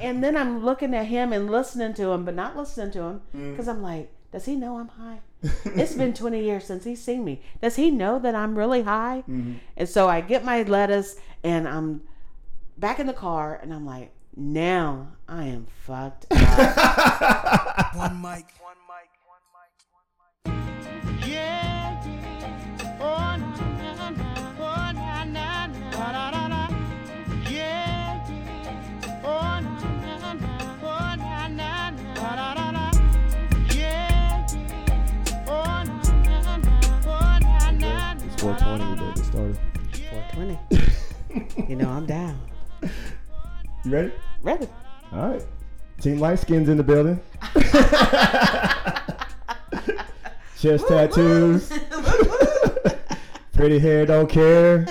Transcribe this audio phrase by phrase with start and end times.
[0.00, 3.20] and then I'm looking at him and listening to him, but not listening to him
[3.36, 3.50] Mm.
[3.52, 5.20] because I'm like, does he know I'm high?
[5.64, 7.40] it's been 20 years since he's seen me.
[7.62, 9.24] Does he know that I'm really high?
[9.28, 9.54] Mm-hmm.
[9.76, 12.02] And so I get my lettuce and I'm
[12.78, 17.94] back in the car and I'm like, now I am fucked up.
[17.96, 18.46] One mic.
[40.34, 41.68] 420.
[41.68, 42.40] you know, I'm down.
[43.84, 44.12] You ready?
[44.42, 44.68] Ready?
[45.12, 45.42] All right.
[46.00, 47.20] Team Light Skins in the building.
[50.58, 51.72] Chest tattoos.
[53.52, 54.86] Pretty hair, don't care.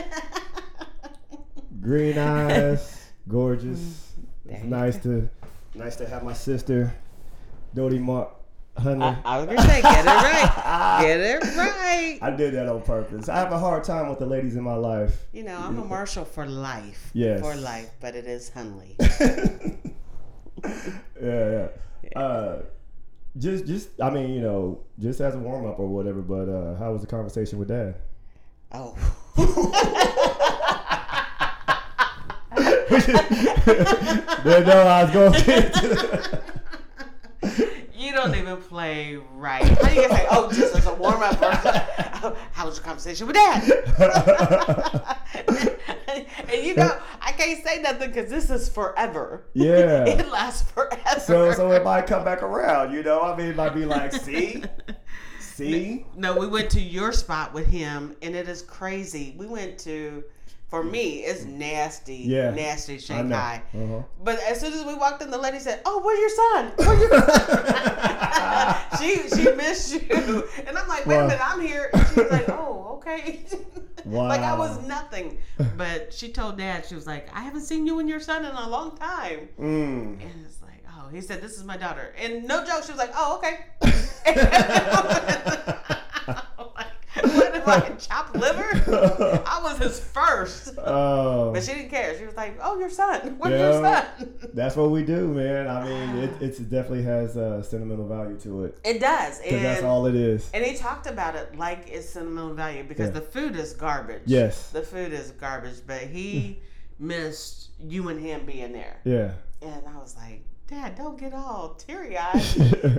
[1.81, 4.13] Green eyes, gorgeous.
[4.47, 4.53] Mm.
[4.53, 5.29] It's nice to,
[5.73, 6.93] nice to have my sister,
[7.73, 8.38] Dodie Mark
[8.79, 9.21] Hunley.
[9.25, 10.99] I, I was to say, get it right.
[11.01, 12.19] Get it right.
[12.21, 13.29] I did that on purpose.
[13.29, 15.25] I have a hard time with the ladies in my life.
[15.31, 17.11] You know, I'm a marshal for life.
[17.13, 17.41] Yes.
[17.41, 18.95] For life, but it is Hunley.
[21.21, 21.67] yeah,
[22.03, 22.19] yeah.
[22.19, 22.61] Uh,
[23.37, 26.21] just, just, I mean, you know, just as a warm up or whatever.
[26.21, 27.95] But uh, how was the conversation with Dad?
[28.71, 28.95] Oh.
[34.43, 36.43] Didn't know I was going to.
[38.09, 39.63] You don't even play right.
[39.63, 41.37] How do you say, oh, just as a warm up?
[42.23, 43.61] Oh, how was your conversation with dad?
[46.51, 49.45] and you know, I can't say nothing because this is forever.
[49.53, 50.05] Yeah.
[50.07, 51.19] It lasts forever.
[51.19, 53.21] So, so it might come back around, you know.
[53.21, 54.63] I mean, it might be like, see,
[55.39, 59.35] see, No, we went to your spot with him, and it is crazy.
[59.37, 60.23] We went to,
[60.69, 62.51] for me, it's nasty, Yeah.
[62.51, 62.97] nasty.
[62.99, 63.61] Shanghai.
[63.73, 64.03] Uh-huh.
[64.23, 66.71] But as soon as we walked in, the lady said, "Oh, where's your son?
[66.77, 71.25] Where's your son?" she she missed you, and I'm like, "Wait Wow.
[71.25, 73.39] a minute, I'm here." And she was like, "Oh, okay."
[74.05, 74.27] wow.
[74.33, 75.39] like I was nothing.
[75.75, 78.51] But she told Dad, she was like, "I haven't seen you and your son in
[78.55, 80.21] a long time." Mm.
[80.21, 82.99] And it's like, oh, he said, "This is my daughter," and no joke, she was
[82.99, 83.65] like, "Oh, okay."
[87.69, 89.43] Like, what if I chop liver?
[89.45, 90.73] I was his first.
[90.77, 92.17] Oh, But she didn't care.
[92.17, 93.35] She was like, "Oh, your son.
[93.39, 93.71] Where's Yeah.
[93.71, 93.83] your
[94.19, 95.67] son?" that's what we do, man.
[95.67, 99.83] I mean, it, it definitely has uh, sentimental value to it It does, because that's
[99.83, 100.49] all it is.
[100.53, 103.19] and he talked about it like it's sentimental value because Yeah.
[103.19, 104.23] the food is garbage.
[104.25, 104.69] Yes.
[104.71, 106.59] the food is garbage, but he
[106.99, 109.31] missed you and him being there, Yeah.
[109.61, 112.41] and I was like, "Dad, don't get all teary eyed,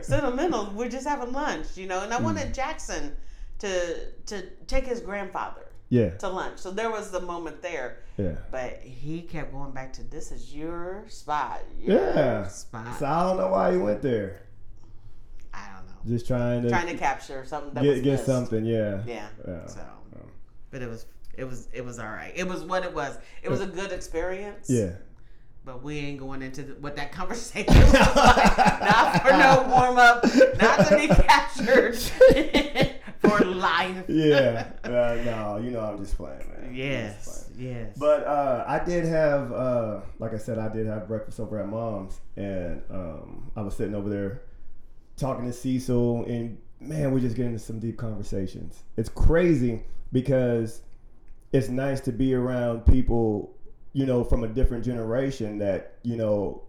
[0.02, 0.72] sentimental.
[0.74, 3.14] We're just having lunch, you know." And I wanted Jackson
[3.60, 6.10] to to take his grandfather Yeah.
[6.18, 7.98] to lunch, so there was the moment there.
[8.16, 8.36] Yeah.
[8.50, 12.46] But he kept going back to this is your spot, your Yeah.
[12.48, 12.98] spot.
[12.98, 14.42] So I don't know why he went there.
[15.54, 16.12] I don't know.
[16.14, 18.64] Just trying to trying to capture something that get get something.
[18.64, 19.02] Yeah.
[19.06, 19.28] Yeah.
[19.46, 19.66] Yeah.
[19.66, 19.80] So,
[20.70, 21.06] but it was
[21.36, 22.32] it was it was all right.
[22.36, 23.18] It was what it was.
[23.42, 24.68] It was a uh, good experience.
[24.68, 24.92] Yeah.
[25.64, 28.56] But we ain't going into the, what that conversation was like.
[28.80, 30.24] not for no warm up.
[30.60, 31.98] Not to be captured
[33.20, 34.04] for life.
[34.08, 34.70] Yeah.
[34.84, 36.56] Uh, no, you know I'm just playing, man.
[36.64, 37.48] I'm just Yes.
[37.54, 37.72] playing.
[37.74, 37.96] Yes.
[37.98, 41.68] But uh, I did have, uh, like I said, I did have breakfast over at
[41.68, 44.42] mom's, and um, I was sitting over there
[45.16, 48.82] talking to Cecil, and man, we're just getting into some deep conversations.
[48.96, 49.82] It's crazy
[50.12, 50.80] because
[51.52, 53.54] it's nice to be around people,
[53.92, 56.62] you know, from a different generation that you know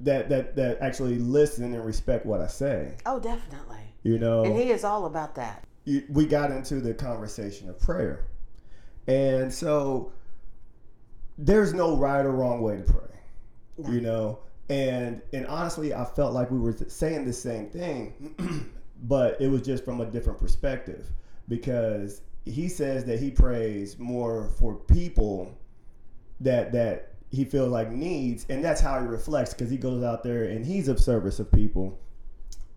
[0.00, 2.96] that that that actually listen and respect what I say.
[3.06, 3.78] oh, definitely.
[4.02, 5.64] You know, And he is all about that.
[5.84, 8.26] You- we got into the conversation of prayer.
[9.06, 10.12] And so
[11.38, 13.00] there's no right or wrong way to pray.
[13.92, 18.70] You know, and and honestly, I felt like we were saying the same thing,
[19.02, 21.10] but it was just from a different perspective
[21.48, 25.58] because he says that he prays more for people
[26.40, 30.22] that that he feels like needs and that's how he reflects because he goes out
[30.22, 31.98] there and he's of service of people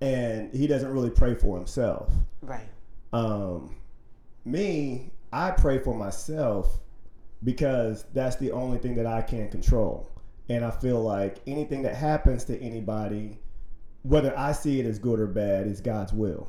[0.01, 2.11] and he doesn't really pray for himself
[2.41, 2.67] Right.
[3.13, 3.75] Um,
[4.45, 6.79] me, I pray for myself
[7.43, 10.09] because that's the only thing that I can control.
[10.49, 13.39] And I feel like anything that happens to anybody,
[14.03, 16.47] whether I see it as good or bad, is God's will.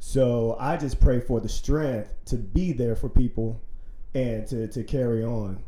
[0.00, 3.60] So I just pray for the strength to be there for people
[4.14, 5.62] and to, to carry on.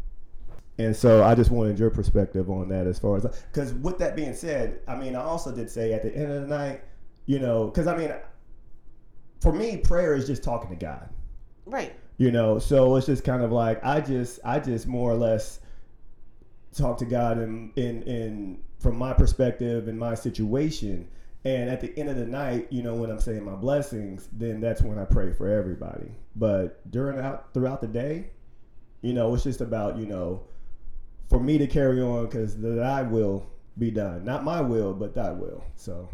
[0.78, 4.16] And so I just wanted your perspective on that as far as because with that
[4.16, 6.82] being said, I mean I also did say at the end of the night,
[7.26, 8.14] you know, because I mean
[9.40, 11.08] for me, prayer is just talking to God.
[11.66, 11.94] Right.
[12.18, 15.60] You know, so it's just kind of like I just I just more or less
[16.76, 21.08] talk to God in in in from my perspective and my situation.
[21.44, 24.60] And at the end of the night, you know, when I'm saying my blessings, then
[24.60, 26.10] that's when I pray for everybody.
[26.36, 28.30] But during out throughout the day,
[29.00, 30.42] you know, it's just about you know,
[31.30, 33.46] for me to carry on because that I will
[33.78, 35.64] be done, not my will, but thy will.
[35.76, 36.10] So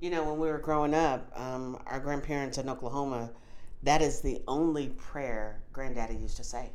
[0.00, 3.30] You know, when we were growing up, um, our grandparents in Oklahoma,
[3.82, 6.70] that is the only prayer Granddaddy used to say.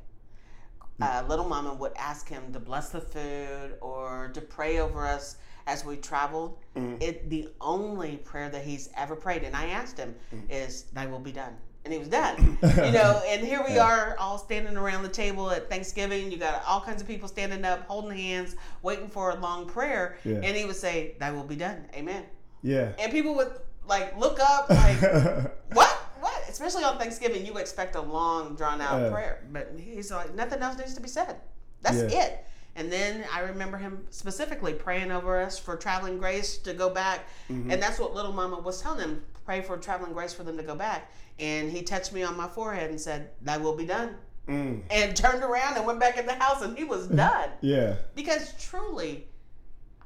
[1.01, 5.37] Uh, little Mama would ask him to bless the food or to pray over us
[5.67, 6.57] as we traveled.
[6.75, 10.15] It the only prayer that he's ever prayed, and I asked him,
[10.49, 12.57] is "Thy will be done," and he was done.
[12.61, 16.31] you know, and here we are, all standing around the table at Thanksgiving.
[16.31, 20.17] You got all kinds of people standing up, holding hands, waiting for a long prayer,
[20.23, 20.35] Yeah.
[20.43, 22.25] and he would say, "Thy will be done." Amen
[22.63, 22.93] yeah.
[22.99, 23.51] and people would
[23.87, 25.01] like look up like
[25.73, 25.89] what
[26.19, 29.09] what especially on thanksgiving you expect a long drawn out Yeah.
[29.11, 31.35] prayer but he's like nothing else needs to be said
[31.81, 32.23] that's Yeah.
[32.23, 32.45] it
[32.75, 37.27] and then i remember him specifically praying over us for traveling grace to go back
[37.49, 37.71] Mm-hmm.
[37.71, 40.63] and that's what little mama was telling him pray for traveling grace for them to
[40.63, 44.15] go back and he touched me on my forehead and said That will be done
[44.47, 47.95] Mm, and turned around and went back in the house and he was done yeah.
[48.13, 49.25] because truly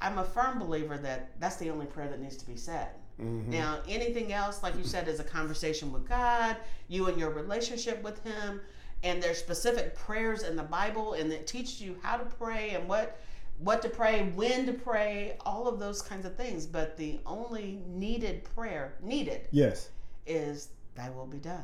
[0.01, 2.89] i'm a firm believer that that's the only prayer that needs to be said.
[3.19, 3.47] Mhm.
[3.47, 6.57] now anything else like you said is a conversation with god
[6.87, 8.61] you and your relationship with him
[9.03, 12.87] and there's specific prayers in the bible and it teaches you how to pray and
[12.87, 13.19] what
[13.59, 16.67] what to pray when to pray all of those kinds of things.
[16.67, 19.89] But the only needed prayer needed Yes.
[20.27, 21.63] is thy will be done.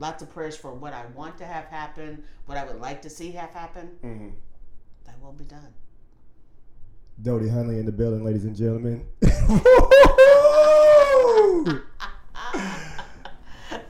[0.00, 3.10] Lots of prayers for what i want to have happen what i would like to
[3.10, 3.96] see have happen.
[4.00, 4.30] Hmm
[5.06, 5.72] thy will be done
[7.22, 9.06] Dodie Hunley in the building, ladies and gentlemen.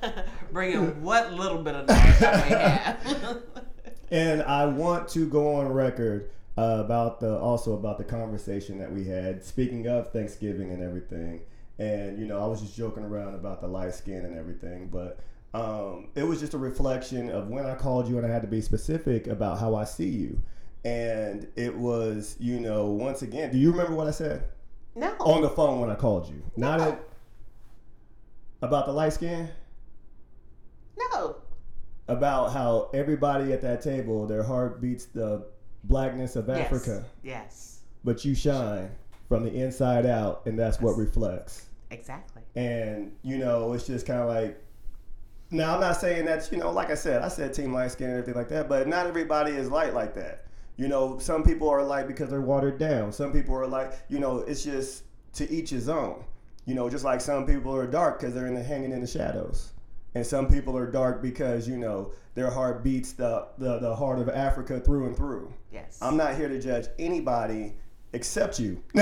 [0.52, 3.42] Bringing what little bit of knowledge may have.
[4.10, 8.92] and I want to go on record uh, about the also about the conversation that
[8.92, 9.44] we had.
[9.44, 11.40] Speaking of Thanksgiving and everything,
[11.78, 15.18] and you know, I was just joking around about the light skin and everything, but
[15.54, 18.48] um, it was just a reflection of when I called you and I had to
[18.48, 20.40] be specific about how I see you.
[20.84, 24.44] And it was, you know, once again, do you remember what I said
[24.94, 25.12] no.
[25.20, 26.42] on the phone when I called you?
[26.56, 27.00] Not at,
[28.60, 29.48] about the light skin.
[31.12, 31.36] no.
[32.08, 35.46] about how everybody at that table, their heart beats the
[35.84, 36.58] blackness of Yes.
[36.66, 37.81] Africa, Yes.
[38.04, 38.90] but you shine
[39.28, 41.66] from the inside out, and that's what reflects.
[41.90, 42.42] Exactly.
[42.56, 44.60] And you know, it's just kind of like.
[45.50, 48.08] Now, I'm not saying that you know, like I said, I said team light skin
[48.10, 50.44] and everything like that, but not everybody is light like that.
[50.76, 53.12] You know, some people are light because they're watered down.
[53.12, 55.04] Some people are like, you know, it's just
[55.34, 56.24] to each his own.
[56.66, 59.06] You know, just like some people are dark because they're in the hanging in the
[59.06, 59.72] shadows,
[60.14, 64.18] and some people are dark because you know their heart beats the the, the heart
[64.18, 65.52] of Africa through and through.
[65.70, 65.98] Yes.
[66.00, 67.74] I'm not here to judge anybody
[68.14, 68.82] except you.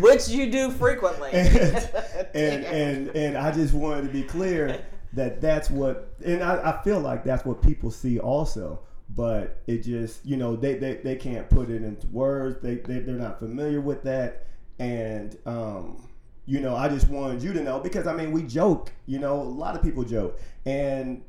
[0.00, 1.30] Which you do frequently.
[1.32, 1.88] and,
[2.34, 4.84] and and and I just wanted to be clear
[5.14, 8.80] that that's what, and I, I feel like that's what people see also.
[9.10, 12.60] But it just, you know, they, they, they can't put it into words.
[12.62, 14.46] They, they they're not familiar with that,
[14.78, 16.08] and um,
[16.46, 18.92] you know, I just wanted you to know because I mean, we joke.
[19.06, 21.22] You know, a lot of people joke, and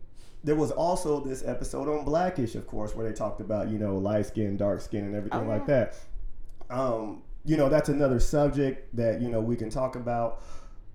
[0.43, 3.97] there was also this episode on Blackish, of course, where they talked about you know
[3.97, 5.95] light skin, dark skin, and everything Oh, like that.
[6.69, 10.41] Um, you know, that's another subject that you know we can talk about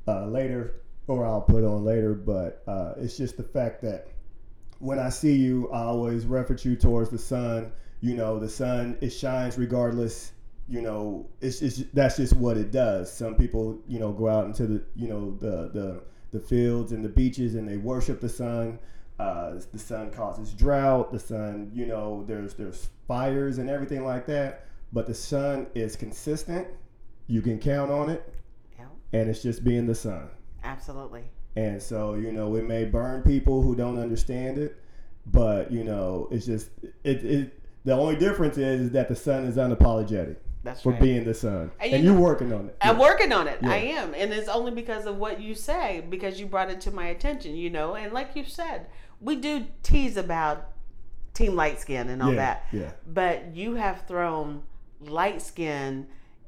[0.08, 0.79] uh, later,
[1.10, 2.14] or I'll put on later.
[2.14, 4.06] But uh, it's just the fact that
[4.78, 7.72] when I see you, I always reference you towards the sun.
[8.00, 10.32] You know, the sun it shines regardless.
[10.68, 13.12] You know, it's, it's that's just what it does.
[13.12, 17.04] Some people, you know, go out into the you know the the the fields and
[17.04, 18.78] the beaches and they worship the sun.
[19.18, 21.12] Uh, the sun causes drought.
[21.12, 24.66] The sun, you know, there's there's fires and everything like that.
[24.92, 26.68] But the sun is consistent.
[27.26, 28.32] You can count on it,
[28.78, 30.30] yeah, and it's just being the sun.
[30.64, 31.24] Absolutely.
[31.56, 34.76] And so, you know, it may burn people who don't understand it,
[35.26, 36.70] but you know, it's just
[37.04, 37.24] it.
[37.24, 41.00] it the only difference is, that the sun is unapologetic That's for right.
[41.00, 42.76] being the sun, And and, you you're working on it.
[42.82, 43.00] I'm Yeah.
[43.02, 43.58] working on it.
[43.64, 44.12] I am.
[44.14, 47.56] And it's only because of what you say, because you brought it to my attention,
[47.56, 47.94] you know.
[47.94, 48.86] And like you said,
[49.18, 50.72] we do tease about
[51.32, 52.64] team light skin and all Yeah, that.
[52.70, 52.90] yeah.
[53.06, 54.62] But you have thrown
[55.00, 56.06] light skin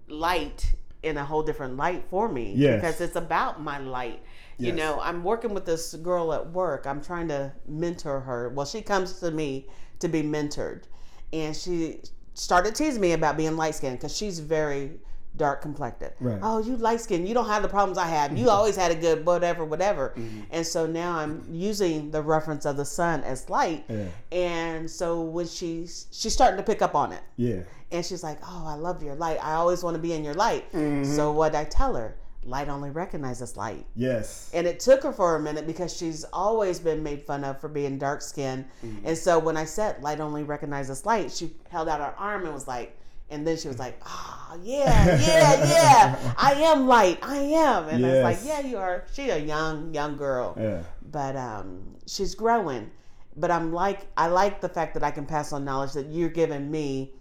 [0.08, 2.52] light in a whole different light for me.
[2.56, 2.80] Yes.
[2.80, 4.22] Because it's about my light.
[4.58, 6.86] You know, I'm working with this girl at work.
[6.86, 8.50] I'm trying to mentor her.
[8.50, 9.66] Well, she comes to me
[9.98, 10.84] to be mentored.
[11.32, 12.00] And she
[12.34, 15.00] started teasing me about being light skinned because she's very
[15.36, 16.12] dark complected.
[16.20, 16.38] Right.
[16.42, 17.26] Oh, you light skin.
[17.26, 18.36] You don't have the problems I have.
[18.36, 20.12] You always had a good whatever, whatever.
[20.16, 20.40] Mm-hmm.
[20.50, 23.84] And so now I'm using the reference of the sun as light.
[23.88, 24.06] Yeah.
[24.30, 27.22] And so when she's she's starting to pick up on it.
[27.36, 27.62] Yeah.
[27.90, 29.38] And she's like, "Oh, I love your light.
[29.42, 31.04] I always want to be in your light." Mm-hmm.
[31.04, 33.84] So what I tell her, light only recognizes light.
[33.94, 34.50] Yes.
[34.54, 37.68] And it took her for a minute because she's always been made fun of for
[37.68, 38.64] being dark skinned.
[38.84, 39.08] Mm-hmm.
[39.08, 42.54] And so when I said light only recognizes light, she held out her arm and
[42.54, 42.98] was like,
[43.32, 46.34] and then she was like, oh, yeah, yeah, yeah.
[46.36, 47.18] I am light.
[47.22, 47.88] I am.
[47.88, 49.04] And I was like, yeah, you are.
[49.12, 50.54] She a young, young girl.
[50.58, 50.82] Yeah.
[51.10, 52.90] But um, she's growing.
[53.36, 56.28] But I'm like, I like the fact that I can pass on knowledge that you're
[56.28, 57.14] giving me.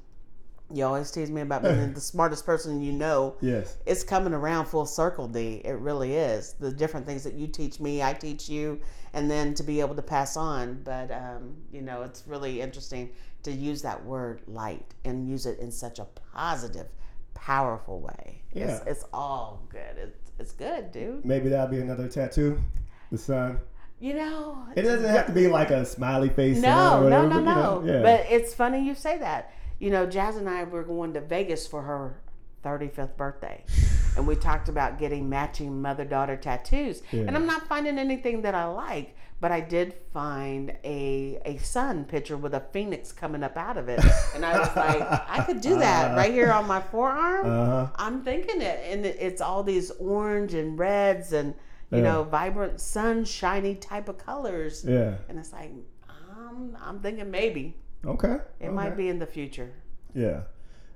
[0.74, 3.77] You always tease me about being the smartest person you know Yes.
[3.86, 7.82] it's coming around full circle d it really is the different things that you teach
[7.82, 8.80] me i teach you
[9.12, 13.10] and then to be able to pass on but um, you know it's really interesting
[13.44, 16.88] to use that word light and use it in such a positive
[17.34, 18.80] powerful way it's, Yeah.
[18.86, 22.60] it's all good it's, it's good dude Maybe that'll be another tattoo.
[23.12, 23.60] The sun.
[24.00, 26.60] you know It doesn't have to be like a smiley face.
[26.62, 27.80] no, or no, whatever, no, but, no.
[27.82, 28.02] know, yeah.
[28.02, 29.54] But it's funny you say that.
[29.80, 32.22] You know, Jazz and I were going to Vegas for her
[32.63, 33.63] 35th birthday.
[34.18, 37.01] And we talked about getting matching mother daughter tattoos.
[37.12, 37.22] Yeah.
[37.22, 42.06] And I'm not finding anything that I like, but I did find a a sun
[42.06, 44.00] picture with a phoenix coming up out of it.
[44.36, 47.46] And I was like, I could do that right here on my forearm.
[47.48, 47.88] Uh-huh.
[47.96, 48.80] I'm thinking it.
[48.91, 51.56] And it's all these orange and reds and,
[51.89, 52.03] you Yeah.
[52.03, 54.86] know, vibrant sunshiny type of colors.
[54.88, 55.15] Yeah.
[55.30, 55.72] And it's like,
[56.10, 57.75] um, I'm thinking maybe
[58.06, 58.34] Okay.
[58.60, 58.70] it okay.
[58.70, 59.72] might be in the future.
[60.13, 60.41] Yeah.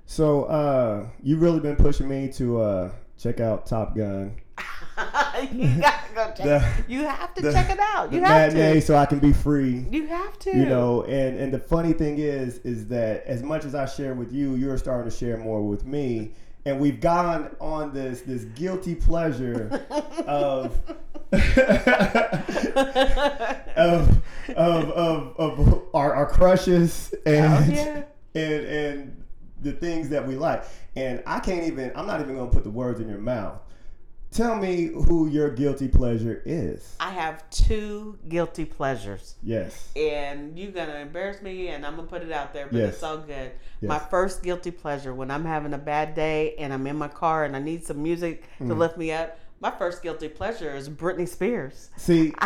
[0.06, 4.36] So uh you've really been pushing me to uh check out Top Gun.
[5.52, 6.44] you gotta go check.
[6.44, 8.12] The- you have to the- check it out.
[8.12, 8.80] You have matinee to.
[8.86, 9.84] so I can be free.
[9.90, 10.50] You have to.
[10.56, 14.14] You know, and and the funny thing is is that as much as I share
[14.14, 16.32] with you, you're starting to share more with me.
[16.64, 19.84] And we've gone on this this guilty pleasure
[20.26, 20.80] of
[23.76, 24.22] of,
[24.56, 28.02] of, of, of our, our crushes and, Oh, yeah.
[28.34, 29.22] and and
[29.62, 30.64] the things that we like.
[30.96, 33.58] And I can't even I'm not even gonna put the words in your mouth.
[34.32, 36.96] Tell me who your guilty pleasure is.
[37.00, 39.36] I have two guilty pleasures.
[39.42, 39.88] Yes.
[39.96, 42.94] And you're gonna embarrass me, and I'm gonna put it out there, but Yes.
[42.94, 43.52] it's all good.
[43.80, 43.88] Yes.
[43.88, 47.44] My first guilty pleasure when I'm having a bad day and I'm in my car
[47.44, 48.76] and I need some music to Mm.
[48.78, 49.38] lift me up.
[49.60, 51.88] My first guilty pleasure is Britney Spears.
[51.96, 52.34] See,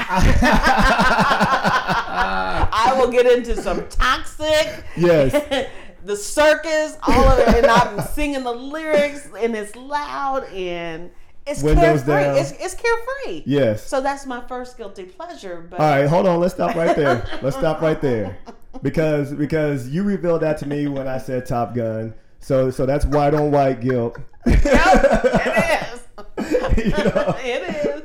[2.83, 4.85] I will get into some toxic.
[4.97, 5.35] Yes.
[6.05, 11.11] the circus, all of it, and I'm singing the lyrics, and it's loud and
[11.47, 12.13] it's Windows carefree.
[12.25, 12.37] down.
[12.37, 13.43] It's, it's carefree.
[13.47, 13.87] yes.
[13.87, 15.67] So that's my first guilty pleasure.
[15.69, 16.41] But All right, hold on.
[16.41, 17.27] Let's stop right there.
[17.43, 18.39] Let's stop right there,
[18.83, 22.15] because because you revealed that to me when I said Top Gun.
[22.41, 24.19] So so that's white on white guilt.
[24.47, 26.87] Yep, it is.
[26.87, 27.35] You know?
[27.39, 28.03] it is.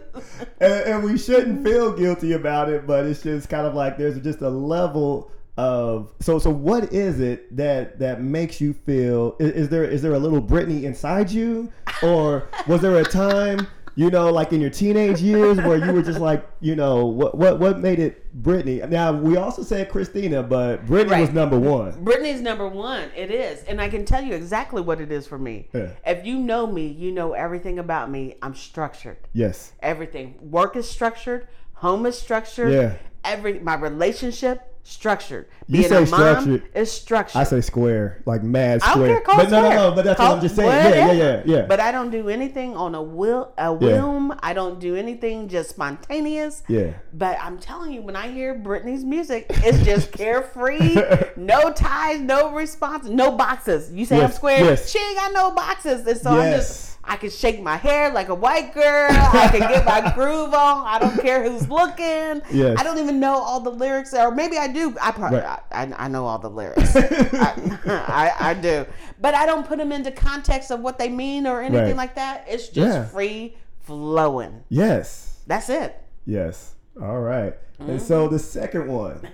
[0.60, 4.20] and, and we shouldn't feel guilty about it, but it's just kind of like there's
[4.20, 9.52] just a level of so so what is it that that makes you feel is,
[9.52, 11.72] is there is there a little Britney inside you
[12.04, 16.02] or was there a time you know like in your teenage years where you were
[16.02, 20.44] just like you know what what what made it Britney now we also said Christina
[20.44, 23.10] but Britney was number one Britney's number one.
[23.16, 23.64] It is.
[23.64, 25.70] And I can tell you exactly what it is for me.
[25.74, 25.90] Yeah.
[26.06, 28.36] If you know me, you know everything about me.
[28.42, 29.18] I'm structured.
[29.34, 30.36] yes everything.
[30.42, 31.48] Work is structured.
[31.76, 32.74] Home is structured.
[32.74, 32.96] Yeah.
[33.24, 35.48] Every my relationship structured.
[35.68, 36.64] You Being say a mom structured.
[36.76, 37.42] is structured.
[37.42, 38.94] I say square like mad square.
[38.94, 39.22] I don't square care.
[39.26, 41.14] Call but it no no no but that's Call what I'm just saying yeah yeah
[41.14, 44.34] yeah yeah But I don't do anything on a will a whim.
[44.42, 46.62] I don't do anything just spontaneous.
[46.68, 50.96] yeah But I'm telling you, when I hear Britney's music, it's just carefree,
[51.36, 53.92] no ties, no response, no boxes.
[53.92, 54.90] You say I'm square, yes.
[54.92, 58.30] she ain't got no boxes, and so I'm just, I can shake my hair like
[58.30, 59.10] a white girl.
[59.12, 60.86] I can get my groove on.
[60.88, 62.42] I don't care who's looking.
[62.52, 62.78] Yes.
[62.80, 64.96] I don't even know all the lyrics, or maybe I do.
[65.02, 65.60] I probably, Right.
[65.72, 66.96] I, I, know all the lyrics.
[66.96, 68.86] I, I, I do,
[69.22, 71.96] but I don't put them into context of what they mean or anything Right.
[71.96, 72.46] like that.
[72.48, 73.06] It's just Yeah.
[73.06, 74.64] free flowing.
[74.70, 75.96] yes That's it.
[76.26, 76.74] Yes.
[77.02, 77.54] All right.
[77.78, 77.98] And Mm-hmm.
[78.00, 79.28] so the second one,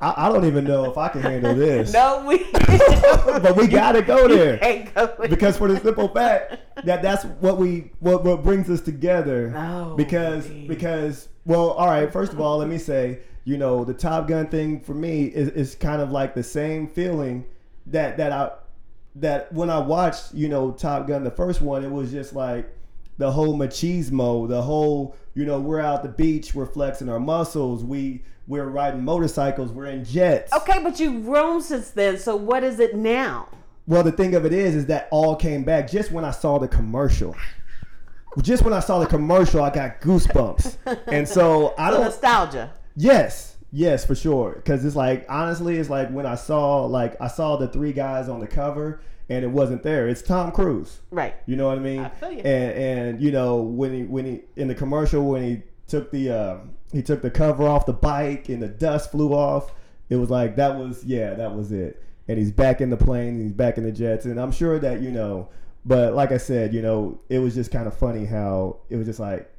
[0.00, 1.92] I, I don't even know if I can handle this.
[1.92, 2.46] No, we.
[3.26, 4.56] But we gotta go there
[4.94, 9.52] go because for the simple fact that that's what we what what brings us together.
[9.56, 12.12] Oh, because because well, all right.
[12.12, 15.48] First of all, let me say, you know, the Top Gun thing for me is,
[15.50, 17.44] is kind of like the same feeling
[17.86, 18.50] that that I
[19.16, 22.68] that when I watched, you know, Top Gun, the first one, it was just like
[23.18, 27.84] the whole machismo, the whole, you know, we're out the beach, we're flexing our muscles,
[27.84, 30.52] we we're riding motorcycles, we're in jets.
[30.52, 32.16] Okay, but you've grown since then.
[32.16, 33.48] So what is it now?
[33.86, 36.58] Well, the thing of it is, is that all came back just when I saw
[36.58, 37.36] the commercial.
[38.40, 40.76] Just when I saw the commercial, I got goosebumps,
[41.06, 42.00] and so I don't.
[42.02, 42.72] nostalgia.
[42.96, 44.52] Yes, yes, for sure.
[44.56, 48.28] Because it's like honestly, it's like when I saw like I saw the three guys
[48.30, 50.08] on the cover, and it wasn't there.
[50.08, 51.00] It's Tom Cruise.
[51.10, 51.34] Right.
[51.46, 52.00] You know what I mean?
[52.00, 52.38] I feel you.
[52.38, 56.30] And and you know when he when he in the commercial when he took the
[56.30, 56.56] uh,
[56.92, 59.72] he took the cover off the bike and the dust flew off.
[60.08, 62.02] It was like that was yeah that was it.
[62.28, 63.40] And he's back in the plane.
[63.40, 64.24] He's back in the jets.
[64.24, 65.48] And I'm sure that you know.
[65.84, 69.06] But like I said, you know, it was just kind of funny how it was
[69.06, 69.50] just like.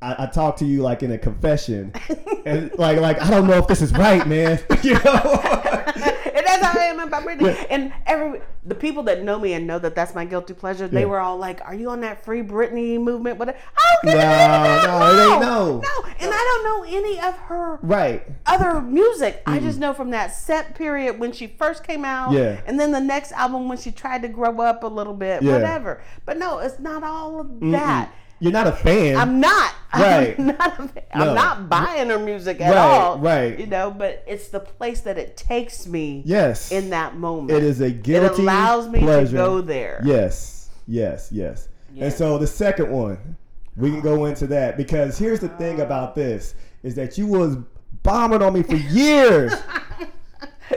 [0.00, 1.92] I, I talked to you like in a confession,
[2.44, 4.58] and like like I don't know if this is right, man.
[4.82, 5.00] you know,
[6.34, 7.66] and that's how I am about Britney.
[7.70, 11.00] And every the people that know me and know that that's my guilty pleasure, they
[11.00, 11.06] Yeah.
[11.06, 14.20] were all like, "Are you on that free Britney movement?" But I don't give No,
[14.20, 15.80] no, it ain't no.
[15.80, 16.08] no.
[16.20, 18.24] And I don't know any of her right?
[18.46, 19.42] other music.
[19.46, 19.82] I just mm.
[19.82, 22.60] know from that set period when she first came out, Yeah.
[22.66, 25.54] and then the next album when she tried to grow up a little bit, Yeah.
[25.54, 26.00] whatever.
[26.24, 28.10] But no, it's not all of that.
[28.42, 29.16] You're not a fan.
[29.16, 29.74] I'm not.
[29.94, 30.38] Right.
[30.38, 30.78] I'm not.
[30.80, 31.02] a fan.
[31.14, 31.28] No.
[31.28, 33.18] I'm not buying her music at Right, all.
[33.18, 33.58] right.
[33.60, 36.22] You know, but it's the place that it takes me.
[36.24, 36.72] yes.
[36.72, 39.32] In that moment, It is a guilty It allows me pleasure.
[39.32, 40.00] to go there.
[40.02, 41.68] Yes, yes, yes.
[41.92, 42.06] Yeah.
[42.06, 43.36] And so the second one,
[43.76, 47.58] we can go into that because here's the thing about this is that you was
[48.02, 49.52] bombing on me for years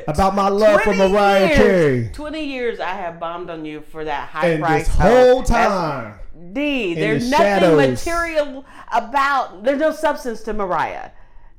[0.09, 2.09] about my love for Mariah years, Carey.
[2.13, 4.87] Twenty years I have bombed on you for that high And price.
[4.87, 6.19] this whole time,
[6.53, 8.05] D, in there's the nothing shadows.
[8.05, 9.63] material about.
[9.63, 11.11] There's no substance to Mariah.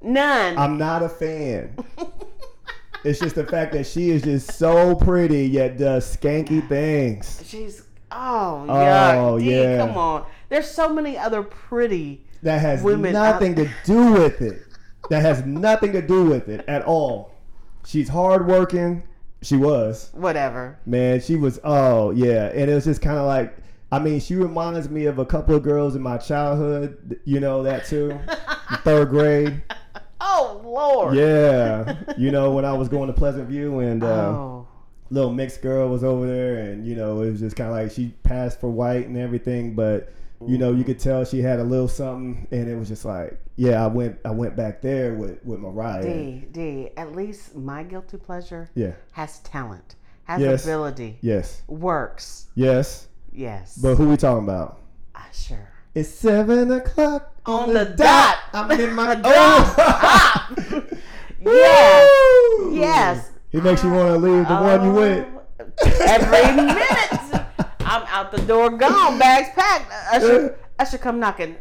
[0.03, 0.57] None.
[0.59, 1.77] I'm not a fan.
[3.05, 7.43] it's just the fact that she is just so pretty yet does skanky things.
[7.45, 9.39] She's oh, Oh.
[9.39, 9.79] D, yeah.
[9.79, 10.27] come on.
[10.49, 12.25] There's so many other pretty.
[12.43, 14.63] That has Women nothing out- to do with it.
[15.11, 17.33] That has nothing to do with it at all.
[17.85, 19.03] She's hardworking.
[19.43, 20.11] She was.
[20.13, 20.79] Whatever.
[20.87, 21.61] Man, she was.
[21.65, 22.47] Oh, yeah.
[22.55, 23.57] And it was just kind of like,
[23.93, 27.21] I mean, she reminds me of a couple of girls in my childhood.
[27.25, 28.19] You know that too?
[28.83, 29.63] Third grade.
[30.21, 31.15] Oh Lord.
[31.17, 31.95] Yeah.
[32.19, 34.69] You know, when I was going to Pleasant View and uh, Oh.
[35.11, 37.93] little mixed girl was over there, and, you know, it was just kind of like
[37.93, 40.13] she passed for white and everything, but.
[40.47, 43.41] You know, you could tell she had a little something, and it was just like,
[43.57, 46.03] yeah, I went, I went back there with with Mariah.
[46.03, 46.91] D D.
[46.99, 48.93] At least my guilty pleasure Yeah.
[49.13, 50.65] has talent, has Yes.
[50.65, 51.63] ability, Yes.
[51.69, 52.49] works.
[52.55, 53.09] Yes.
[53.37, 53.77] Yes.
[53.77, 54.81] But who we talking about?
[55.15, 55.69] Ah, sure.
[55.95, 58.37] It's seven o'clock On the dot.
[58.55, 59.25] I'm in my Dot.
[59.27, 60.83] oh.
[61.39, 62.09] Yes.
[62.59, 62.75] Woo!
[62.75, 63.31] Yes.
[63.53, 65.27] He makes you want to leave the one you with.
[65.61, 67.45] Oh, Every minute.
[67.81, 69.93] I'm out the door, gone, bags packed.
[70.13, 71.57] Usher, Usher come knocking.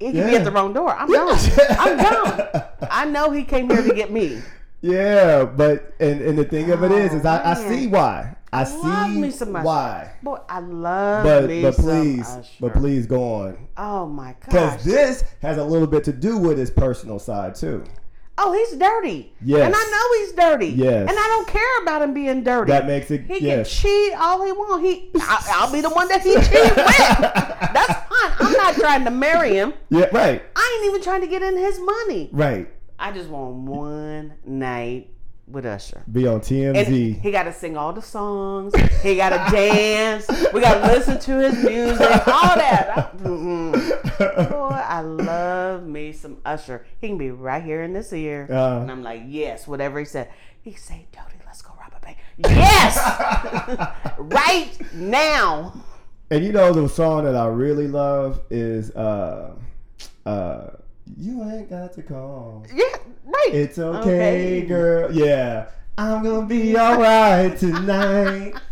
[0.00, 0.90] He could be at the wrong door.
[0.96, 1.38] I'm gone.
[1.78, 2.64] I'm gone.
[2.90, 4.40] I know he came here to get me.
[4.86, 8.36] Yeah, but and, and the thing of it is, is I, I oh, see why.
[8.52, 9.64] I, love see me some Usher.
[9.64, 10.12] why.
[10.22, 12.48] Boy, I love But me but some please, Usher.
[12.60, 13.68] but please go on.
[13.76, 14.44] Oh my gosh.
[14.44, 17.84] Because this has a little bit to do with his personal side too.
[18.38, 19.32] Oh, he's dirty.
[19.42, 19.64] Yes.
[19.66, 20.66] And I know he's dirty.
[20.68, 21.08] Yes.
[21.08, 22.70] And I don't care about him being dirty.
[22.70, 23.80] That makes it He yes.
[23.80, 24.84] can cheat all he want.
[24.84, 26.76] He, I, I'll be the one that he cheat with.
[26.76, 28.32] That's fine.
[28.46, 29.72] I'm not trying to marry him.
[29.88, 32.28] yeah, right, I ain't even trying to get in his money.
[32.32, 32.68] right.
[32.98, 35.10] I just want one night
[35.46, 36.02] with Usher.
[36.10, 37.20] Be on And TMZ.
[37.20, 38.74] he got to sing all the songs.
[39.02, 40.26] He got to dance.
[40.52, 42.00] We got to listen to his music.
[42.26, 43.12] All that.
[43.22, 44.46] I-.
[44.48, 46.86] Boy, I love me some Usher.
[47.00, 48.48] He can be right here in this ear.
[48.50, 48.80] Uh.
[48.80, 50.30] and I'm like, yes, whatever he said.
[50.62, 52.16] He say, Dodie, let's go rob a bank.
[52.38, 52.96] Yes!
[54.18, 55.74] right now.
[56.30, 59.54] And you know the song that I really love is uh
[60.24, 60.70] uh
[61.16, 62.66] You Ain't Got to Call.
[62.74, 62.84] Yeah,
[63.24, 63.50] right.
[63.52, 65.12] It's okay, girl.
[65.12, 65.68] Yeah.
[65.98, 68.54] I'm gonna be alright tonight.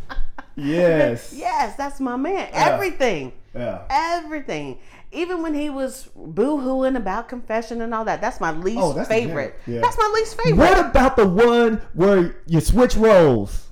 [0.56, 1.32] Yes.
[1.36, 2.48] Yes, that's my man.
[2.52, 2.68] Yeah.
[2.72, 3.32] Everything.
[3.56, 3.82] Yeah.
[3.90, 4.78] Everything.
[5.10, 8.20] Even when he was boo hooing about confession and all that.
[8.20, 9.56] That's my least Oh, that's favorite.
[9.66, 9.80] Yeah.
[9.80, 10.58] That's my least favorite.
[10.58, 13.66] What about the one where you switch roles?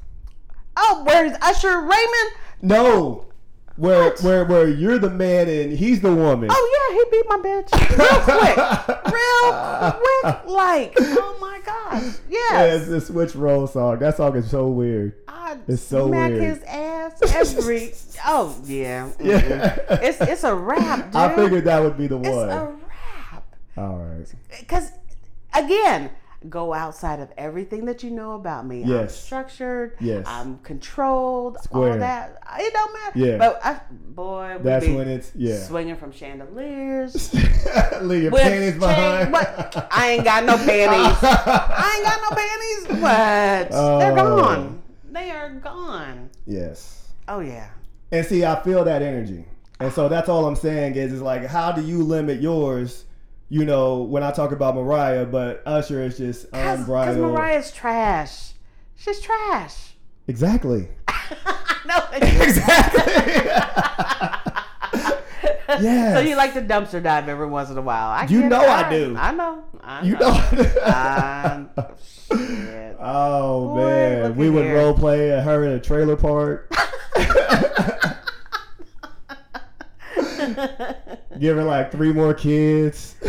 [0.77, 2.31] Oh, where's Usher Raymond?
[2.63, 3.27] No.
[3.77, 4.21] Where What?
[4.21, 6.49] where where you're the man and he's the woman.
[6.53, 8.57] Oh yeah, he beat my bitch real quick,
[9.13, 10.47] real quick.
[10.47, 12.87] Like, oh my gosh, Yeah, it's yes.
[12.89, 13.99] the switch role song.
[13.99, 15.15] That song is so weird.
[15.27, 16.43] I it's so smack weird.
[16.43, 17.93] his ass every.
[18.25, 19.25] Oh yeah, mm-mm.
[19.27, 19.41] Yeah.
[19.41, 20.05] Mm-hmm.
[20.05, 21.17] It's it's a rap, dude.
[21.17, 22.49] I figured that would be the it's one.
[22.51, 23.45] a rap.
[23.77, 24.33] All right.
[24.61, 24.93] Because
[25.55, 26.11] again,
[26.49, 28.85] go outside of everything that you know about me.
[28.85, 29.97] I'm structured.
[30.01, 30.25] Yes.
[30.27, 31.59] I'm controlled.
[31.63, 31.93] Square.
[31.93, 32.39] All that.
[32.59, 33.19] It don't matter.
[33.19, 33.39] Yeah.
[33.39, 35.59] But I, boy, That's when it's yeah.
[35.63, 37.33] swinging from chandeliers.
[38.03, 39.33] Leave your panties behind.
[39.33, 39.89] What?
[39.91, 41.19] I ain't got no panties.
[41.23, 43.03] I ain't got no panties.
[43.03, 43.99] What?
[44.01, 44.37] They're Oh.
[44.43, 44.83] gone.
[45.11, 46.31] they are gone.
[46.47, 47.09] Yes.
[47.29, 47.71] Oh yeah.
[48.11, 49.45] And see, I feel that energy.
[49.81, 53.05] And so that's all I'm saying is, is like, how do you limit yours?
[53.53, 57.33] You know, when I talk about Mariah, but Usher is just Because unbridled.
[57.33, 58.53] Mariah's trash.
[58.97, 59.93] She's trash.
[60.27, 60.89] Exactly.
[61.87, 61.99] no.
[62.15, 63.13] exactly.
[65.83, 66.15] yes.
[66.15, 68.09] So you like to dumpster dive every once in a while.
[68.09, 68.67] I You know.
[68.67, 69.15] I do.
[69.19, 69.63] I know.
[69.83, 70.31] I You know.
[70.31, 71.45] know.
[71.45, 71.69] Um,
[73.01, 74.77] oh Boy, man, we would here.
[74.77, 76.73] role play her in a trailer park.
[81.39, 83.15] Give her like three more kids.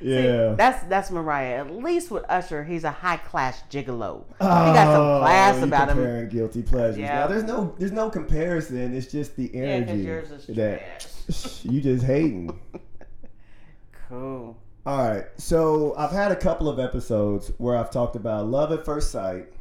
[0.00, 0.54] yeah.
[0.56, 1.60] That's that's Mariah.
[1.60, 4.24] At least with Usher, he's a high class gigolo.
[4.38, 5.96] he got some oh, class Oh, you about him.
[5.96, 6.98] comparing guilty pleasures.
[6.98, 7.20] Yeah.
[7.20, 8.94] Now there's no there's no comparison.
[8.94, 11.64] It's just the energy is that trash.
[11.64, 12.58] you just hating.
[14.08, 14.56] Cool.
[14.86, 15.26] All right.
[15.36, 19.52] So I've had a couple of episodes where I've talked about love at first sight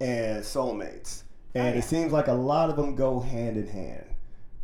[0.00, 1.22] and soulmates.
[1.54, 1.76] And Oh, yeah.
[1.78, 4.04] it seems like a lot of them go hand in hand.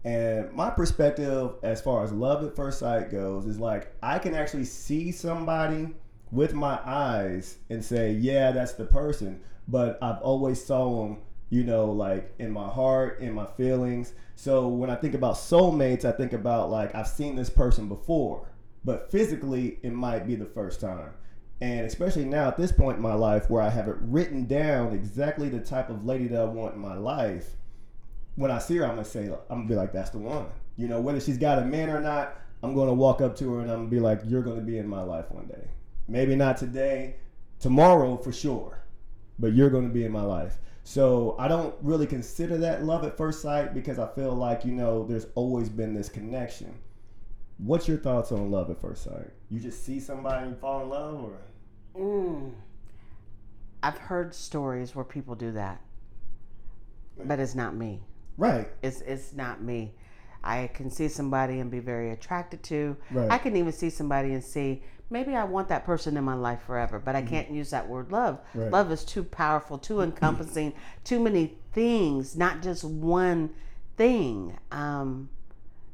[0.05, 4.35] And my perspective as far as love at first sight goes is like I can
[4.35, 5.95] actually see somebody
[6.31, 9.41] with my eyes and say, yeah, that's the person.
[9.69, 11.19] But I've always saw them,
[11.51, 14.15] you know, like in my heart, in my feelings.
[14.37, 18.49] So when I think about soulmates, I think about like I've seen this person before,
[18.85, 21.11] but physically it might be the first time.
[21.61, 24.95] And especially now at this point in my life where I have it written down
[24.95, 27.57] exactly the type of lady that I want in my life,
[28.41, 30.47] when I see her, I'm gonna say, I'm gonna be like, that's the one.
[30.79, 33.61] You know, whether she's got a man or not, I'm gonna walk up to her
[33.61, 35.69] and I'm gonna be like, you're gonna be in my life one day.
[36.09, 37.17] Maybe not today,
[37.59, 38.83] tomorrow for sure,
[39.39, 40.57] but you're gonna be in my life.
[40.85, 44.73] So I don't really consider that love at first sight because I feel like, you
[44.73, 46.75] know, there's always been this connection.
[47.59, 49.29] What's your thoughts on love at first sight?
[49.51, 51.39] You just see somebody and fall in love or?
[51.95, 52.53] Mm.
[53.83, 55.83] I've heard stories where people do that,
[57.23, 58.01] but it's not me.
[58.41, 58.69] Right.
[58.83, 59.95] It's it's not me.
[60.43, 62.97] I can see somebody and be very attracted to.
[63.11, 63.31] Right.
[63.31, 66.61] I can even see somebody and see maybe I want that person in my life
[66.67, 68.37] forever, but I can't use that word love.
[68.37, 68.61] Mm-hmm.
[68.61, 68.73] Right.
[68.73, 70.73] Love is too powerful, too encompassing,
[71.05, 73.51] too many things, not just one
[73.97, 74.57] thing.
[74.71, 75.29] Um,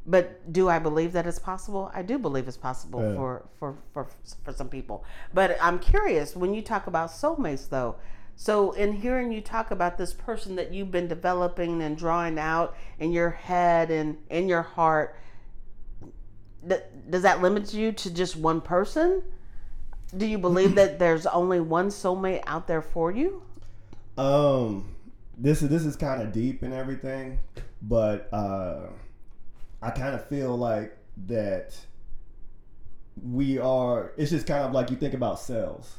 [0.06, 1.90] but do I believe that it's possible?
[1.92, 3.16] I do believe it's possible Yeah.
[3.16, 4.06] for, for, for,
[4.44, 5.04] for some people.
[5.34, 7.96] But I'm curious when you talk about soulmates, though.
[8.38, 12.76] So, in hearing you talk about this person that you've been developing and drawing out
[12.98, 15.16] in your head and in your heart,
[16.68, 19.22] th- does that limit you to just one person?
[20.14, 23.42] Do you believe that there's only one soulmate out there for you?
[24.18, 24.94] Um,
[25.38, 27.38] this is this is kind of deep and everything,
[27.80, 28.88] but uh,
[29.80, 30.94] I kind of feel like
[31.26, 31.74] that
[33.22, 34.12] we are.
[34.18, 35.96] It's just kind of like you think about cells,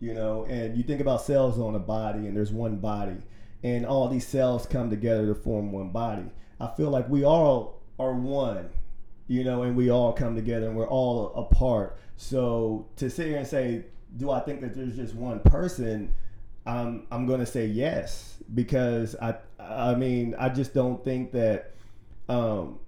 [0.00, 3.16] you know, and you think about cells on a body, and there's one body,
[3.62, 6.24] and all these cells come together to form one body.
[6.58, 8.70] I feel like we all are one,
[9.28, 11.98] you know, and we all come together and we're all a part.
[12.16, 13.84] So to sit here and say,
[14.16, 16.12] do I think that there's just one person?
[16.66, 21.72] I'm I'm gonna say yes because I I mean I just don't think that
[22.28, 22.78] um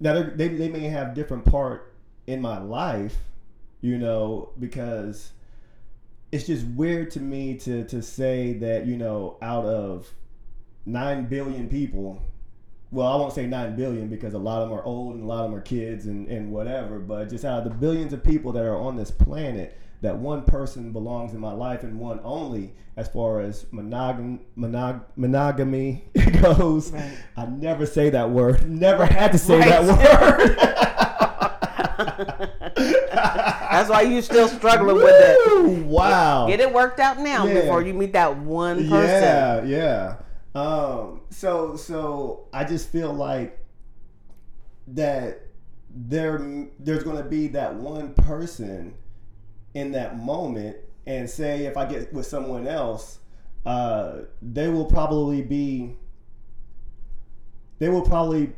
[0.00, 1.92] now they they may have different part
[2.26, 3.16] in my life,
[3.82, 5.32] you know, because
[6.34, 10.12] it's just weird to me to to say that you know out of
[10.84, 12.20] nine billion people
[12.90, 15.26] well, I won't say 9 billion because a lot of them are old and a
[15.26, 18.22] lot of them are kids and, and whatever, but just out of the billions of
[18.22, 22.20] people that are on this planet, that one person belongs in my life and one
[22.22, 26.04] only as far as monogam, monog, monogamy
[26.40, 26.92] goes.
[26.92, 27.18] Right.
[27.36, 28.68] I never say that word.
[28.70, 29.68] Never had to say Right.
[29.68, 30.58] that word.
[33.74, 35.84] That's why you still struggling with it.
[35.84, 36.46] Wow.
[36.46, 37.54] Get it worked out now Yeah.
[37.62, 39.22] before you meet that one person.
[39.22, 40.16] Yeah, yeah.
[40.54, 43.58] Um, so so I just feel like
[44.88, 45.40] that
[45.90, 48.94] there there's going to be that one person
[49.74, 53.18] in that moment, and say if I get with someone else,
[53.66, 55.96] uh, they will probably be
[57.80, 58.52] they will probably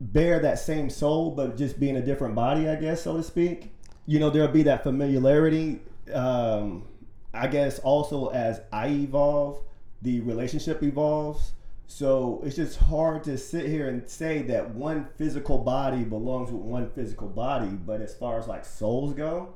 [0.00, 3.22] bear that same soul, but just be in a different body, I guess, so to
[3.22, 3.72] speak.
[4.08, 5.80] You know, there'll be that familiarity.
[6.14, 6.86] Um,
[7.34, 9.60] I guess also as I evolve,
[10.00, 11.52] the relationship evolves.
[11.88, 16.62] So it's just hard to sit here and say that one physical body belongs with
[16.62, 17.68] one physical body.
[17.68, 19.52] But as far as like souls go,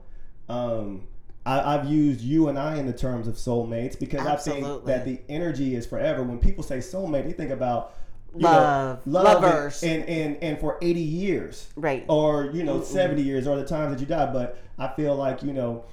[0.51, 1.09] um,
[1.47, 5.07] I, I've used you and I in the terms of soulmates because I think that
[5.07, 6.23] the energy is forever.
[6.23, 7.95] When people say soulmate, they think about
[8.35, 9.83] Love, know, love lovers.
[9.83, 12.05] and, and and for 80 years Right.
[12.09, 15.43] or you know 70 years or the times that you die but i feel like
[15.43, 15.85] you know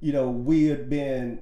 [0.00, 1.40] you know we had been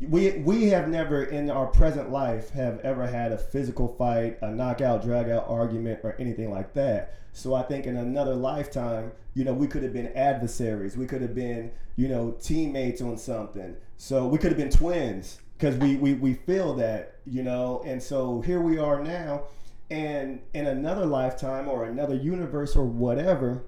[0.00, 4.48] we we have never in our present life have ever had a physical fight, a
[4.50, 7.14] knockout, drag out argument, or anything like that.
[7.32, 10.96] So I think in another lifetime, you know, we could have been adversaries.
[10.96, 13.74] We could have been, you know, teammates on something.
[13.96, 17.82] So we could have been twins because we, we we feel that, you know.
[17.84, 19.44] And so here we are now,
[19.90, 23.64] and in another lifetime or another universe or whatever,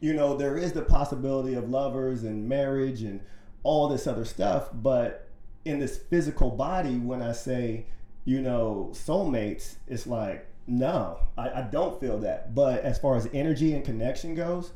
[0.00, 3.20] you know, there is the possibility of lovers and marriage and
[3.62, 5.28] all this other stuff, but
[5.64, 7.86] in this physical body, when I say,
[8.24, 12.54] you know, soulmates, it's like, no, I, I don't feel that.
[12.54, 14.72] But as far as energy and connection goes,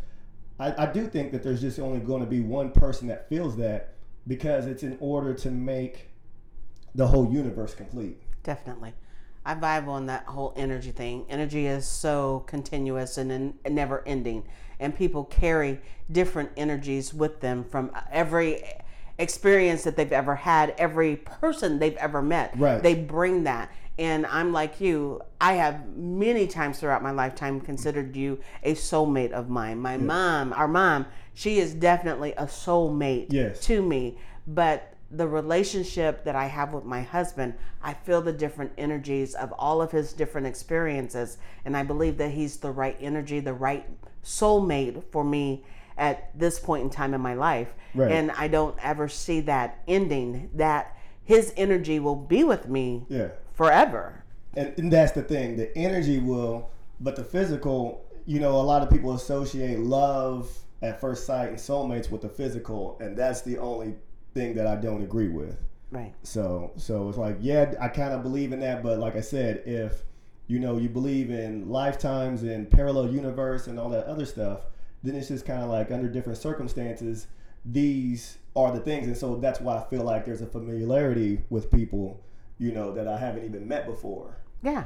[0.59, 3.57] I, I do think that there's just only going to be one person that feels
[3.59, 3.95] that
[4.27, 6.10] because it's in order to make
[6.95, 8.19] the whole universe complete.
[8.43, 8.95] Definitely.
[9.45, 11.25] I vibe on that whole energy thing.
[11.29, 14.45] Energy is so continuous and, never ending.
[14.79, 18.63] And people carry different energies with them from every
[19.19, 22.59] experience that they've ever had, every person they've ever met.
[22.59, 22.83] Right.
[22.83, 23.71] They bring that.
[23.99, 29.33] And I'm like you, I have many times throughout my lifetime considered you a soulmate
[29.33, 29.79] of mine.
[29.79, 33.61] My mom, our mom, she is definitely a soulmate Yes.
[33.67, 34.19] to me.
[34.47, 39.53] But the relationship that I have with my husband, I feel the different energies of
[39.53, 41.39] all of his different experiences.
[41.65, 43.87] And I believe that he's the right energy, the right
[44.25, 45.65] soulmate for me
[45.99, 47.75] at this point in time in my life.
[47.95, 48.13] Right.
[48.13, 53.29] And I don't ever see that ending, that his energy will be with me Yeah.
[53.55, 54.25] forever.
[54.55, 58.83] and, and that's the thing the energy will but the physical you know a lot
[58.83, 60.51] of people associate love
[60.83, 63.95] at first sight and soulmates with the physical and that's the only
[64.35, 65.57] thing that i don't agree with
[65.93, 66.13] Right.
[66.23, 69.63] so so it's like yeah i kind of believe in that but like i said
[69.67, 70.03] if
[70.47, 74.61] you know you believe in lifetimes and parallel universe and all that other stuff
[75.03, 77.27] then it's just kind of like under different circumstances
[77.65, 81.71] these are the things and so that's why i feel like there's a familiarity with
[81.73, 82.21] people
[82.59, 84.85] you know that i haven't even met before Yeah.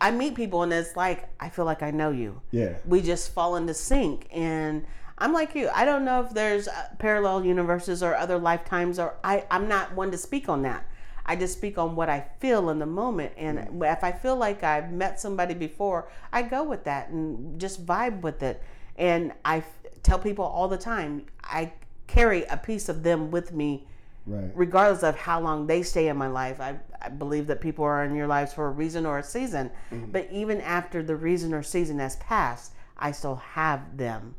[0.00, 2.40] I meet people and it's like, I feel like I know you.
[2.50, 4.84] yeah we just fall into sync and
[5.18, 5.68] i'm like you.
[5.74, 9.94] I don't know if there's uh, parallel universes or other lifetimes or I, i'm not
[9.94, 10.86] one to speak on that.
[11.28, 13.32] I just speak on what i feel in the moment.
[13.36, 17.84] And if i feel like i've met somebody before i go with that and just
[17.84, 18.62] vibe with it.
[18.96, 21.72] And i f- tell people all the time i
[22.06, 23.86] carry a piece of them with me
[24.26, 24.50] right.
[24.54, 26.60] regardless of how long they stay in my life.
[26.60, 29.70] I, I believe that people are in your lives for a reason or a season.
[30.12, 34.34] But even after the reason or season has passed, I still have them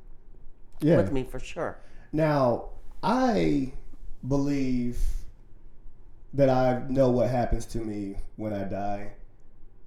[0.80, 0.98] yeah.
[0.98, 1.80] with me for sure.
[2.12, 2.70] now
[3.04, 3.72] i
[4.28, 5.00] believe
[6.34, 9.14] that i know what happens to me when i die.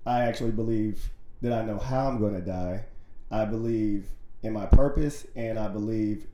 [0.07, 1.11] I actually believe
[1.43, 2.85] that i know how i'm going to die.
[3.31, 4.07] I believe
[4.43, 6.27] in my purpose and i believe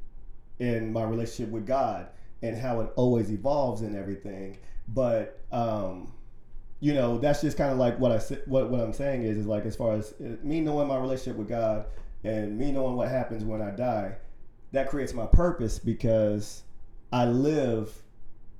[0.58, 2.08] in my relationship with god
[2.42, 4.58] and how it always evolves and everything.
[4.88, 6.12] But um
[6.80, 9.38] you know that's just kind of like what i said what, what i'm saying is
[9.38, 11.86] is like as far as uh, me knowing my relationship with god
[12.22, 14.14] and me knowing what happens when i die
[14.72, 16.62] that creates my purpose because
[17.12, 17.92] I live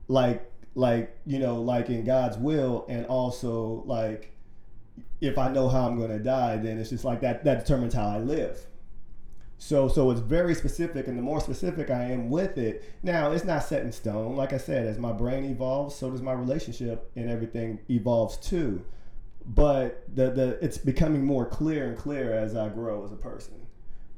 [0.09, 4.33] like like you know like in God's will and also like
[5.21, 7.95] if I know how I'm going to die then it's just like that that determines
[7.95, 8.67] how I live.
[9.59, 13.45] So so it's very specific and the more specific I am with it, now it's
[13.45, 14.37] not set in stone.
[14.37, 18.85] Like I said, as my brain evolves, so does my relationship and everything evolves too.
[19.47, 23.55] But the the it's becoming more clear and clear as I grow as a person.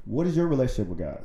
[0.04, 1.24] What is your relationship with God?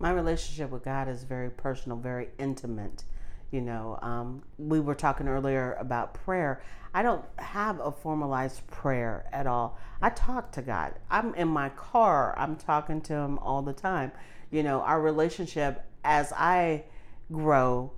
[0.00, 3.04] My relationship with God is very personal, very intimate.
[3.50, 6.62] You know, um, we were talking earlier about prayer.
[6.94, 9.78] I don't have a formalized prayer at all.
[10.00, 10.94] I talk to God.
[11.10, 14.10] I'm in my car, I'm talking to Him all the time.
[14.50, 16.84] You know, our relationship as I
[17.30, 17.92] grow,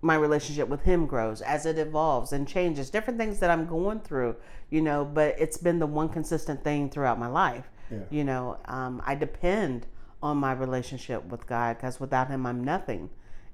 [0.00, 3.98] my relationship with him grows as it evolves and changes different things that i'm going
[3.98, 4.36] through
[4.70, 7.98] you know but it's been the one consistent thing throughout my life Yeah.
[8.08, 9.88] you know um, i depend
[10.22, 13.08] on my relationship with god because without him i'm nothing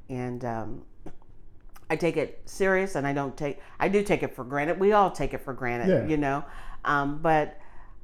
[0.08, 0.82] and um,
[1.90, 4.92] i take it serious and i don't take i do take it for granted we
[4.92, 6.06] all take it for granted Yeah.
[6.08, 6.44] you know
[6.84, 7.58] um, but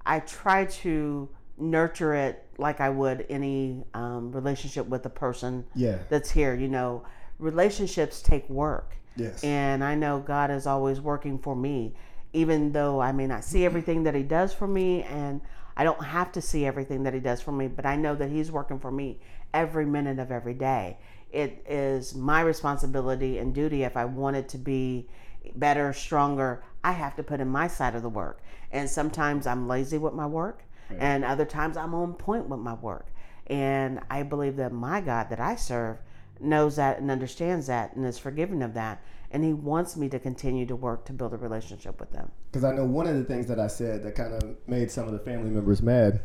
[0.07, 5.99] i try to nurture it like i would any um, relationship with a person Yeah.
[6.09, 6.55] that's here.
[6.55, 7.05] You know,
[7.39, 8.97] relationships take work.
[9.17, 9.43] Yes.
[9.45, 11.95] And I know God is always working for me,
[12.33, 15.41] even though I may not see everything that He does for me, and
[15.81, 18.29] I don't have to see everything that He does for me, but I know that
[18.29, 19.19] He's working for me
[19.55, 20.99] every minute of every day.
[21.33, 25.09] It is my responsibility and duty if I want it to be
[25.55, 28.43] better, stronger, I have to put in my side of the work.
[28.71, 30.65] And sometimes I'm lazy with my work,
[30.99, 33.07] and other times I'm on point with my work.
[33.47, 35.97] And I believe that my God that I serve
[36.41, 39.03] knows that and understands that and is forgiving of that.
[39.31, 42.33] And he wants me to continue to work to build a relationship with them.
[42.51, 45.07] because I know one of the things that I said that kind of made some
[45.07, 46.21] of the family members mad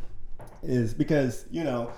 [0.64, 1.92] is because you know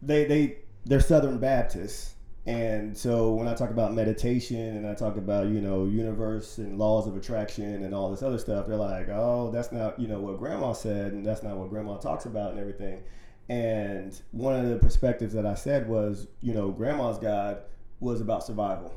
[0.00, 2.14] they they they're Southern Baptists,
[2.46, 6.78] and so when I talk about meditation and I talk about you know universe and
[6.78, 10.20] laws of attraction and all this other stuff, they're like, oh, that's not you know
[10.20, 13.02] what Grandma said, and that's not what Grandma talks about and everything.
[13.48, 17.58] And one of the perspectives that I said was, you know, Grandma's God
[18.00, 18.94] was about survival,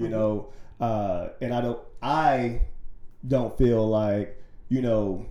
[0.00, 2.62] you know, uh, and I don't I
[3.26, 5.26] don't feel like you know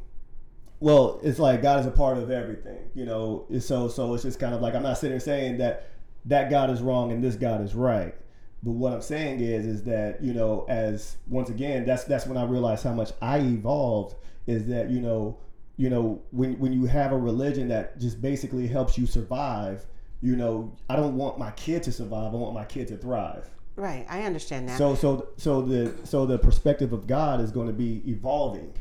[0.80, 4.40] well it's like god is a part of everything you know so so it's just
[4.40, 5.90] kind of like i'm not sitting here saying that
[6.26, 8.16] that god is wrong and this god is right.
[8.62, 12.38] But what i'm saying is is that you know as once again that's that's when
[12.38, 14.16] i realized how much i evolved
[14.48, 15.38] is that you know
[15.78, 19.86] you know when when you have a religion that just basically helps you survive
[20.22, 23.50] you know i don't want my kid to survive i want my kid to thrive
[23.80, 24.06] Right.
[24.10, 24.78] I understand that.
[24.78, 28.74] so so so the so the perspective of God is going to be evolving,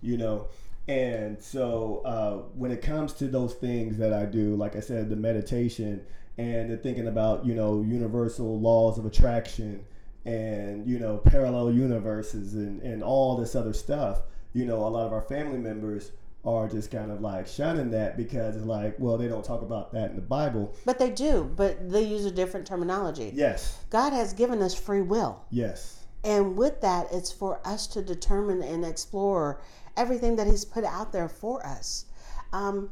[0.00, 0.46] you know.
[0.86, 5.10] And so uh, when it comes to those things that I do, like I said,
[5.10, 6.06] the meditation
[6.38, 9.84] and the thinking about you know universal laws of attraction
[10.24, 15.06] and you know parallel universes and and all this other stuff, you know, a lot
[15.06, 16.12] of our family members
[16.46, 19.92] are just kind of like shunning that because it's like, well, they don't talk about
[19.92, 20.74] that in the Bible.
[20.84, 23.32] but they do, but they use a different terminology.
[23.34, 25.42] Yes, God has given us free will.
[25.50, 29.60] yes, And with that, it's for us to determine and explore
[29.96, 32.04] everything that He's put out there for us.
[32.52, 32.90] Um,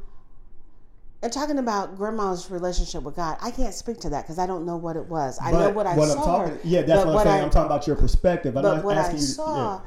[1.23, 4.67] and talking about grandma's relationship with God, I can't speak to that because I don't
[4.67, 5.39] know what it was.
[5.41, 6.19] I know what I what saw.
[6.43, 7.41] I'm talking, yeah, that's but what I'm saying.
[7.41, 8.57] I- I'm talking about your perspective.
[8.57, 9.25] I'm but not what I asking you.
[9.25, 9.81] saw,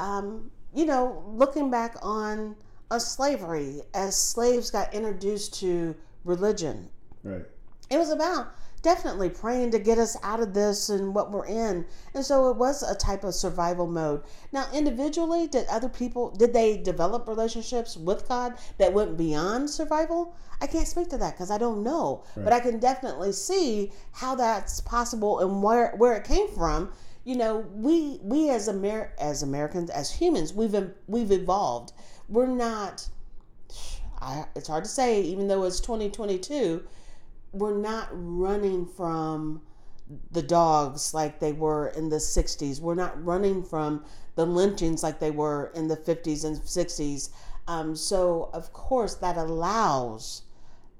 [0.00, 2.56] um, you know, looking back on
[2.98, 6.88] slavery as slaves got introduced to religion,
[7.24, 7.44] right.
[7.90, 8.52] it was about
[8.82, 11.86] definitely praying to get us out of this and what we're in.
[12.14, 14.22] And so it was a type of survival mode.
[14.52, 20.34] Now individually did other people did they develop relationships with god that went beyond survival?
[20.60, 22.24] I can't speak to that because i don't know.
[22.36, 26.92] But i can definitely see how that's possible and where where it came from.
[27.24, 30.74] You know we we as Amer- as americans as humans we've
[31.06, 31.92] we've evolved
[32.32, 33.08] we're not
[34.20, 36.84] I, it's hard to say even though it's 2022
[37.52, 39.60] we're not running from
[40.32, 42.80] the dogs like they were in the 60s.
[42.80, 47.30] We're not running from the lynchings like they were in the 50s and 60s.
[47.68, 50.42] Um, so, of course, that allows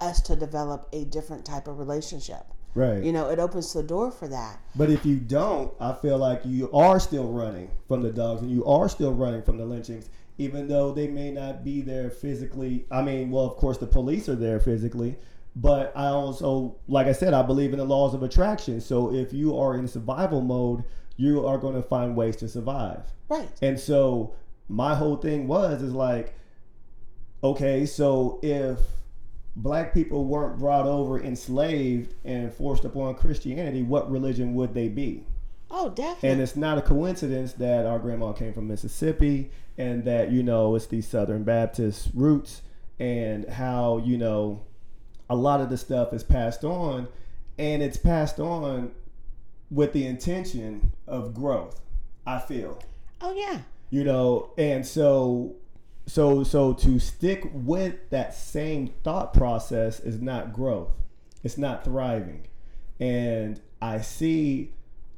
[0.01, 2.45] us to develop a different type of relationship.
[2.75, 3.03] Right.
[3.03, 4.59] You know, it opens the door for that.
[4.75, 8.51] But if you don't, I feel like you are still running from the dogs and
[8.51, 12.87] you are still running from the lynchings, even though they may not be there physically.
[12.91, 15.17] I mean, well, of course, the police are there physically,
[15.55, 18.81] but I also, like I said, I believe in the laws of attraction.
[18.81, 20.85] So if you are in survival mode,
[21.17, 23.05] you are going to find ways to survive.
[23.29, 23.49] Right.
[23.61, 24.35] And so
[24.69, 26.35] my whole thing was is like,
[27.45, 28.79] okay, so if
[29.55, 35.25] black people weren't brought over enslaved and forced upon Christianity, what religion would they be?
[35.71, 36.29] Oh, definitely.
[36.31, 40.75] And it's not a coincidence that our grandma came from Mississippi and that, you know,
[40.75, 42.63] it's these Southern Baptist roots
[42.99, 44.65] and how, you know,
[45.31, 47.09] a lot of the stuff is passed on
[47.59, 48.93] and it's passed on
[49.71, 51.81] with the intention of growth,
[52.27, 52.83] I feel.
[53.21, 53.61] Oh, yeah.
[53.91, 55.55] you know and so
[56.07, 60.91] so so to stick with that same thought process is not growth.
[61.45, 62.47] It's not thriving.
[63.01, 64.73] And i see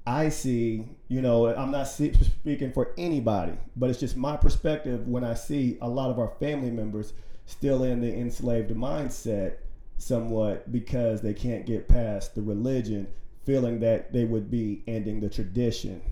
[0.07, 5.25] i see you know i'm not speaking for anybody but it's just my perspective when
[5.25, 7.15] i see a lot of our family members
[7.47, 9.55] still in the enslaved mindset
[9.97, 13.07] somewhat because they can't get past the religion
[13.47, 16.03] feeling that they would be ending the tradition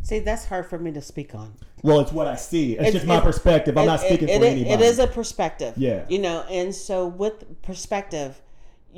[0.00, 1.52] See, that's hard for me to speak on.
[1.82, 2.72] Well, it's what I see.
[2.74, 3.76] It's, It's- just my it- perspective.
[3.76, 4.70] I'm It- not speaking it- for anybody.
[4.70, 5.74] It is a perspective.
[5.76, 6.04] Yeah.
[6.08, 8.40] You know, and so with perspective,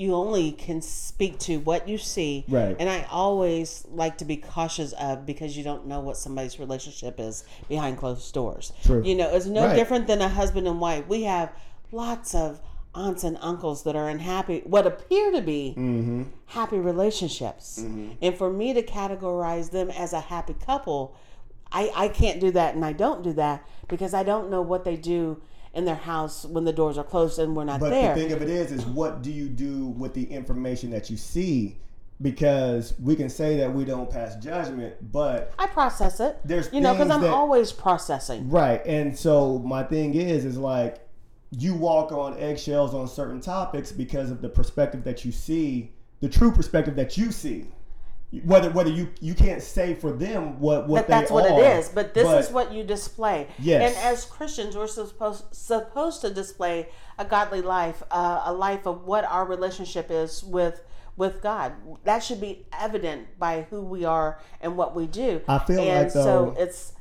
[0.00, 2.44] you only can speak to what you see.
[2.48, 2.74] Right.
[2.80, 7.20] And I always like to be cautious of because you don't know what somebody's relationship
[7.20, 8.72] is behind closed doors.
[8.82, 9.02] True.
[9.04, 9.76] You know, it's no Right.
[9.76, 11.06] different than a husband and wife.
[11.06, 11.52] We have
[11.92, 12.60] lots of
[12.94, 16.22] aunts and uncles that are in happy, what appear to be Mm-hmm.
[16.46, 17.78] happy relationships.
[18.22, 21.14] And for me to categorize them as a happy couple,
[21.70, 24.84] I, I can't do that and I don't do that because I don't know what
[24.84, 25.40] they do
[25.74, 28.14] in their house when the doors are closed and we're not But there.
[28.14, 31.10] But the thing of it is, is what do you do with the information that
[31.10, 31.78] you see?
[32.22, 36.38] Because we can say that we don't pass judgment, but I process it.
[36.44, 38.50] There's you know, because I'm that- always processing.
[38.50, 38.84] right.
[38.84, 40.98] And so my thing is, is like
[41.50, 46.28] you walk on eggshells on certain topics because of the perspective that you see the
[46.28, 47.66] true perspective that you see.
[48.44, 51.78] Whether whether you you can't say for them what what but that's what are, it
[51.78, 51.88] is.
[51.88, 53.48] But this is what you display.
[53.58, 53.96] Yes.
[53.96, 59.04] And as Christians, we're supposed supposed to display a godly life, uh, a life of
[59.04, 60.80] what our relationship is with
[61.16, 61.72] with God.
[62.04, 65.42] That should be evident by who we are and what we do.
[65.48, 66.92] I feel and like, so though- it's.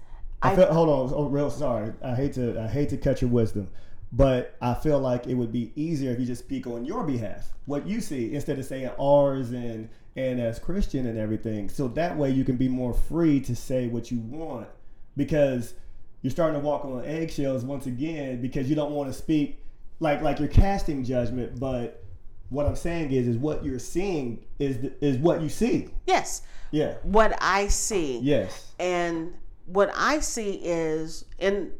[0.41, 1.93] I feel, hold on, oh, real sorry.
[2.01, 3.69] I hate to I hate to cut your wisdom,
[4.11, 7.51] but I feel like it would be easier if you just speak on your behalf,
[7.65, 11.69] what you see, instead of saying ours and and as Christian and everything.
[11.69, 14.67] So that way you can be more free to say what you want,
[15.15, 15.73] because
[16.21, 19.63] you're starting to walk on eggshells once again because you don't want to speak
[20.01, 22.03] like like you're casting judgment, but
[22.49, 25.89] what I'm saying is is what you're seeing is the, is what you see.
[26.07, 26.41] yes,
[26.71, 26.95] Yeah.
[27.03, 28.19] what I see.
[28.19, 28.71] Yes.
[28.79, 29.33] And
[29.67, 31.71] what I see is in.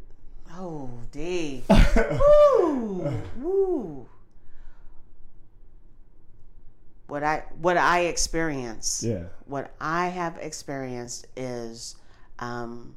[0.51, 1.63] Oh, D.
[1.69, 4.07] Woo, woo.
[7.09, 9.03] What I what I experience.
[9.03, 9.23] Yeah.
[9.45, 11.95] What I have experienced is,
[12.37, 12.95] um,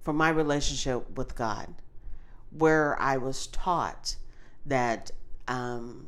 [0.00, 1.74] for my relationship with God,
[2.50, 4.16] where I was taught
[4.64, 5.10] that
[5.46, 6.06] um,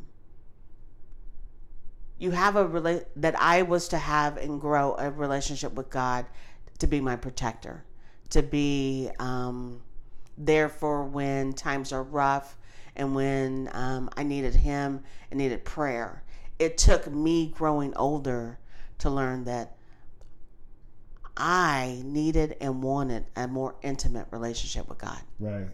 [2.18, 6.24] you have a rela- that I was to have and grow a relationship with God
[6.78, 7.84] to be my protector,
[8.30, 9.82] to be um,
[10.38, 12.56] there for when times are rough
[12.96, 16.22] and when um, I needed Him and needed prayer.
[16.60, 18.58] It took me growing older
[18.98, 19.76] to learn that
[21.36, 25.68] I needed and wanted a more intimate relationship with God Right.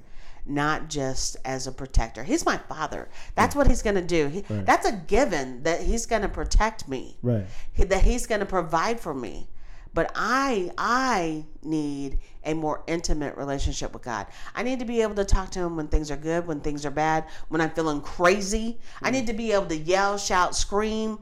[0.44, 2.22] not just as a protector.
[2.22, 3.08] He's my father.
[3.34, 4.28] That's what he's going to do.
[4.28, 4.64] He, Right.
[4.64, 7.18] That's a given that he's going to protect me.
[7.20, 7.46] Right.
[7.72, 9.48] He- That he's going to provide for me.
[9.96, 14.26] But I I need a more intimate relationship with God.
[14.54, 16.84] I need to be able to talk to him when things are good, when things
[16.84, 18.78] are bad, when I'm feeling crazy.
[19.02, 21.18] I need to be able to yell, shout, scream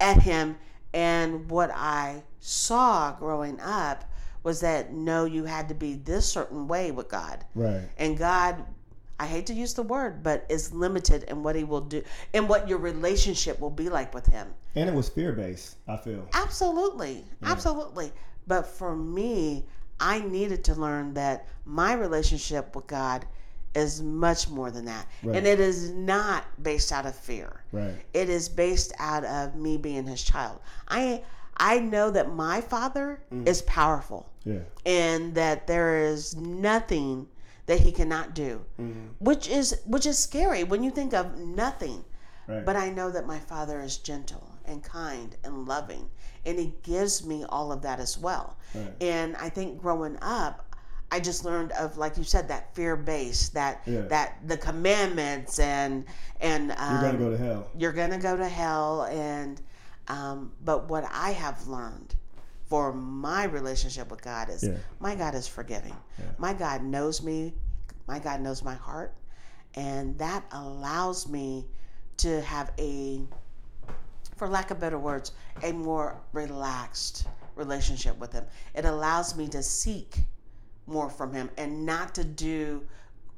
[0.00, 0.56] at him.
[0.94, 4.10] And what I saw growing up
[4.42, 7.82] was that no, you had to be this certain way with God Right.
[7.98, 8.64] and God
[9.18, 12.02] I hate to use the word, but is limited in what he will do
[12.32, 14.48] and what your relationship will be like with him.
[14.74, 16.26] And it was fear based, I feel.
[16.32, 17.24] Absolutely.
[17.42, 18.12] Absolutely.
[18.46, 19.66] But for me,
[20.00, 23.24] I needed to learn that my relationship with God
[23.74, 25.06] is much more than that.
[25.22, 25.36] Right.
[25.36, 27.62] And it is not based out of fear.
[27.72, 27.94] Right.
[28.12, 30.60] It is based out of me being his child.
[30.88, 31.22] I
[31.56, 33.46] I know that my father mm.
[33.46, 34.60] is powerful Yeah.
[34.84, 37.28] and that there is nothing
[37.66, 39.06] that he cannot do Mm-hmm.
[39.18, 42.04] which is which is scary when you think of nothing
[42.46, 42.64] Right.
[42.64, 46.10] but i know that my father is gentle and kind and loving
[46.44, 48.92] and he gives me all of that as well Right.
[49.00, 50.76] and i think growing up
[51.10, 54.02] i just learned of like you said that fear base that Yeah.
[54.02, 56.04] that the commandments and
[56.40, 57.70] and um, You're gonna go to hell.
[57.78, 59.60] you're gonna go to hell and
[60.08, 62.14] um, but what i have learned
[62.74, 64.78] for my relationship with god is Yeah.
[64.98, 66.24] my god is forgiving Yeah.
[66.38, 67.54] my god knows me
[68.08, 69.14] my god knows my heart
[69.76, 71.68] and that allows me
[72.16, 73.20] to have a
[74.34, 75.30] for lack of better words
[75.62, 78.44] a more relaxed relationship with him
[78.74, 80.18] it allows me to seek
[80.88, 82.82] more from him and not to do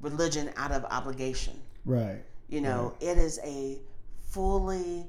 [0.01, 2.23] religion out of obligation Right.
[2.49, 3.79] you know, it is a
[4.31, 5.05] fully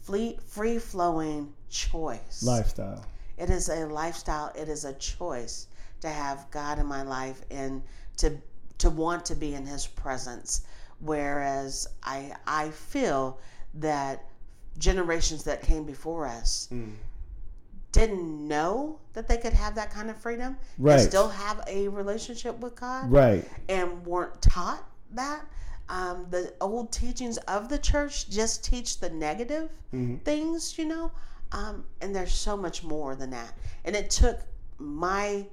[0.00, 2.42] fleet, free flowing choice.
[2.42, 3.04] Lifestyle.
[3.36, 4.52] It is a lifestyle.
[4.54, 5.66] It is a choice
[6.00, 7.82] to have God in my life and
[8.18, 8.36] to
[8.78, 10.62] to want to be in His presence.
[11.00, 13.38] Whereas I I feel
[13.74, 14.24] that
[14.78, 16.94] generations that came before us Mm.
[17.92, 20.98] didn't know that they could have that kind of freedom Right.
[20.98, 23.48] and still have a relationship with God Right.
[23.68, 25.44] and weren't taught that.
[25.88, 30.24] Um, the old teachings of the church just teach the negative Mhm.
[30.24, 31.12] things, you know,
[31.54, 33.52] um, and there's so much more than that.
[33.84, 34.40] And it took
[34.78, 35.46] my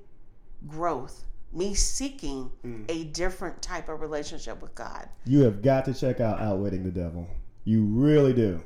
[0.67, 2.85] growth, me seeking Mm.
[2.89, 5.07] a different type of relationship with God.
[5.25, 7.27] You have got to check out Outwitting the Devil.
[7.63, 8.61] You really do.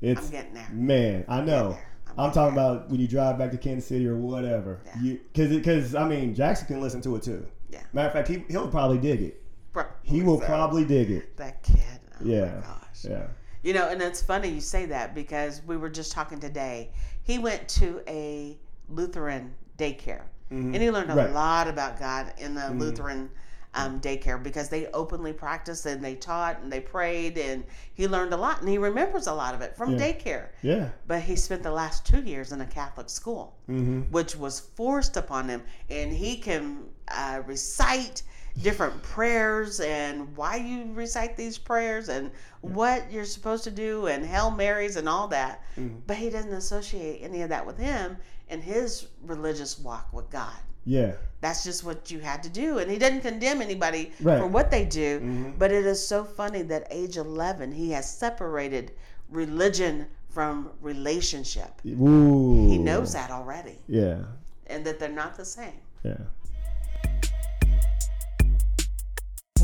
[0.00, 0.68] It's I'm getting there.
[0.72, 1.24] man.
[1.28, 1.78] I know.
[2.08, 4.80] I'm I'm talking about when you drive back to Kansas City or whatever.
[4.84, 5.00] Yeah.
[5.02, 7.46] You because because I mean Jackson can listen to it too.
[7.70, 7.80] Yeah.
[7.92, 9.42] Matter of fact, he he'll probably dig it.
[9.72, 11.36] Bro, He will so, probably dig it.
[11.38, 11.78] That kid.
[12.20, 12.62] Oh Yeah.
[13.02, 13.26] Yeah.
[13.64, 16.90] You know, and it's funny you say that because we were just talking today.
[17.22, 18.58] He went to a
[18.90, 21.18] Lutheran daycare, and he learned a Mm-hmm.
[21.18, 21.32] Right.
[21.32, 23.30] lot about God in the Lutheran
[23.76, 28.32] um, daycare because they openly practiced and they taught and they prayed, and he learned
[28.34, 29.98] a lot and he remembers a lot of it from Yeah.
[30.12, 30.48] daycare.
[30.62, 30.90] Yeah.
[31.08, 34.02] But he spent the last two years in a Catholic school, Mm-hmm.
[34.12, 38.22] which was forced upon him, and he can uh, recite
[38.62, 42.30] different prayers and why you recite these prayers and
[42.60, 45.62] what you're supposed to do and Hail Marys and all that.
[45.76, 45.96] Mm-hmm.
[46.06, 48.16] But he doesn't associate any of that with him
[48.48, 50.54] and his religious walk with God.
[50.86, 51.12] Yeah.
[51.40, 52.78] That's just what you had to do.
[52.78, 54.38] And he doesn't condemn anybody Right.
[54.38, 55.20] for what they do.
[55.20, 55.58] Mhm.
[55.58, 58.92] But it is so funny that age 11, he has separated
[59.30, 61.80] religion from relationship.
[61.86, 62.68] Ooh.
[62.68, 64.18] He knows that already Yeah.
[64.66, 65.80] and that they're not the same.
[66.02, 66.16] Yeah.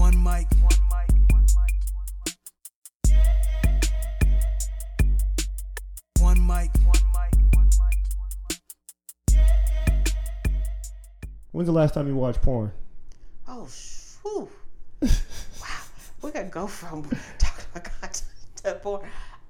[0.00, 2.38] One mic, one mic, one mic, one mic.
[6.18, 8.30] One mic, one mic, one mic, one
[9.28, 10.14] mic.
[11.52, 12.72] When's the last time you watched porn?
[13.46, 13.68] Oh,
[14.22, 14.48] whew.
[15.02, 15.08] wow.
[16.22, 17.02] We gotta go from
[17.38, 18.20] talking about God
[18.64, 19.02] to porn.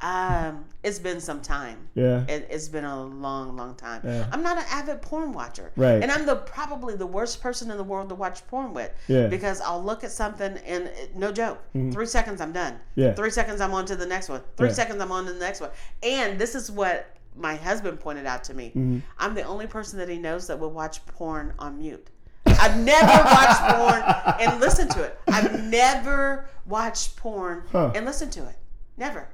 [0.03, 1.89] Um, it's been some time.
[1.95, 2.25] Yeah.
[2.27, 4.01] It, it's been a long, long time.
[4.05, 4.27] Yeah.
[4.33, 6.03] I'm not an avid porn watcher, Right.
[6.03, 9.19] And I'm the probably the worst person in the world to watch porn with, Yeah.
[9.23, 9.31] Mm-hmm.
[9.31, 11.59] Because I'll look at something and it, no joke,
[11.93, 12.81] three seconds I'm done.
[12.95, 13.13] Yeah.
[13.13, 14.41] Three seconds I'm on to the next one.
[14.57, 14.75] Three Yeah.
[14.75, 15.71] seconds I'm on to the next one.
[16.03, 18.69] And this is what my husband pointed out to me.
[18.69, 18.99] Mm-hmm.
[19.19, 22.09] I'm the only person that he knows that will watch porn on mute.
[22.47, 25.19] I've never watched porn and listened to it.
[25.29, 27.93] I've never watched porn Huh.
[27.95, 28.57] and listened to it.
[28.97, 29.29] Never.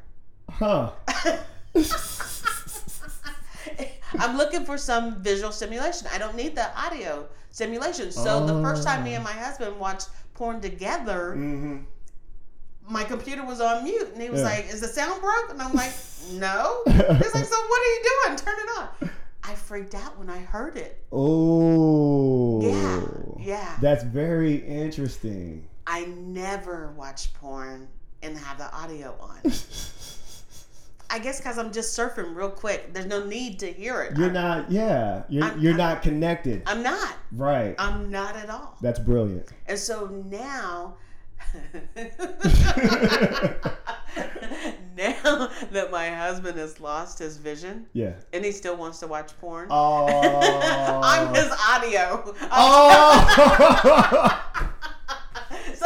[0.58, 0.90] Huh.
[4.18, 6.08] I'm looking for some visual stimulation.
[6.12, 8.10] I don't need the audio stimulation.
[8.12, 11.78] So the first time me and my husband watched porn together, Mm-hmm.
[12.88, 14.46] my computer was on mute, and he was Yeah.
[14.46, 15.92] like, "Is the sound broke?" And I'm like,
[16.32, 18.36] "No." He's like, "So what are you doing?
[18.38, 18.88] Turn it on."
[19.44, 21.04] I freaked out when I heard it.
[21.12, 22.60] Oh.
[22.62, 23.00] Yeah,
[23.38, 23.76] yeah.
[23.80, 25.68] That's very interesting.
[25.86, 27.88] I never watch porn
[28.22, 29.52] and have the audio on.
[31.08, 32.92] I guess because I'm just surfing real quick.
[32.92, 34.16] There's no need to hear it.
[34.16, 34.70] You're I'm, not.
[34.70, 35.22] Yeah.
[35.28, 36.62] You're I'm- you're I'm- not connected.
[36.66, 37.14] I'm not.
[37.32, 37.74] right.
[37.78, 38.76] I'm not at all.
[38.80, 39.48] That's brilliant.
[39.66, 40.96] And so now,
[44.96, 48.14] now that my husband has lost his vision Yeah.
[48.32, 50.06] and he still wants to watch porn, Oh.
[51.04, 52.34] I'm his audio.
[52.50, 54.42] Oh.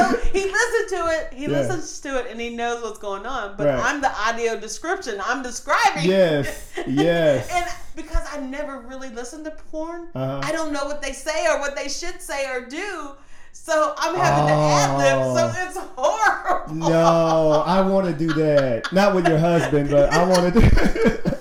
[0.00, 1.48] So he listened to it, he Yeah.
[1.58, 3.54] listens to it, and he knows what's going on.
[3.56, 3.84] But Right.
[3.84, 5.20] I'm the audio description.
[5.24, 6.04] I'm describing.
[6.04, 6.46] yes.
[6.86, 7.48] Yes.
[7.52, 10.40] And because I never really listened to porn, Uh-huh.
[10.42, 13.10] I don't know what they say or what they should say or do.
[13.52, 15.36] So I'm having to ad lib.
[15.36, 15.66] So Oh.
[15.68, 16.74] it's horrible.
[16.74, 18.92] No, I want to do that.
[18.92, 21.22] Not with your husband, but I want to do.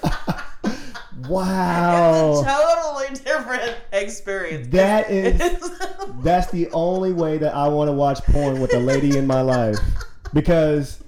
[1.39, 2.43] It's a wow.
[2.43, 4.67] totally different experience.
[4.69, 5.38] That is
[6.21, 9.41] that's the only way that I want to watch porn with a lady in my
[9.41, 9.77] life
[10.34, 11.03] because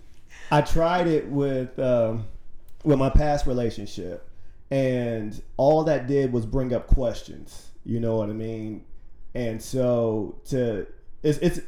[0.52, 2.28] I tried it with um,
[2.84, 4.30] with my past relationship,
[4.70, 7.70] and all that did was bring up questions.
[7.84, 8.86] You know what I mean?
[9.34, 10.88] And so to
[11.24, 11.62] it's it's.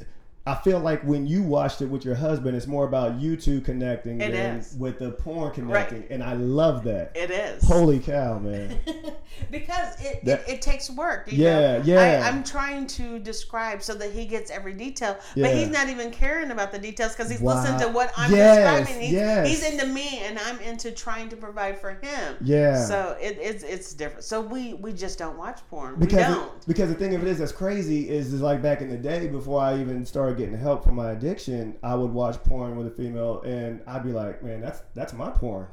[0.46, 3.62] I feel like when you watched it with your husband, it's more about you two
[3.62, 4.76] connecting It than is.
[4.78, 7.12] with the porn connecting, and I love that.
[7.16, 7.66] it is.
[7.66, 8.78] Holy cow, man!
[9.52, 11.32] because it, That- it, it takes work.
[11.32, 11.84] You Yeah, know?
[11.86, 12.22] yeah.
[12.24, 15.48] I, I'm trying to describe so that he gets every detail, Yeah.
[15.48, 17.56] but he's not even caring about the details because he's Wow.
[17.62, 19.02] listening to what I'm Yes, describing.
[19.04, 19.48] He's, yes.
[19.48, 22.38] he's into me, and I'm into trying to provide for him.
[22.42, 22.84] Yeah.
[22.86, 24.24] So it, it's it's different.
[24.24, 25.96] So we we just don't watch porn.
[26.00, 26.68] because we it- don't.
[26.68, 29.28] because the thing of it is that's crazy is is like back in the day
[29.28, 32.92] before I even started getting help for my addiction, I would watch porn with a
[32.92, 35.68] female and I'd be like, man, that's that's my porn.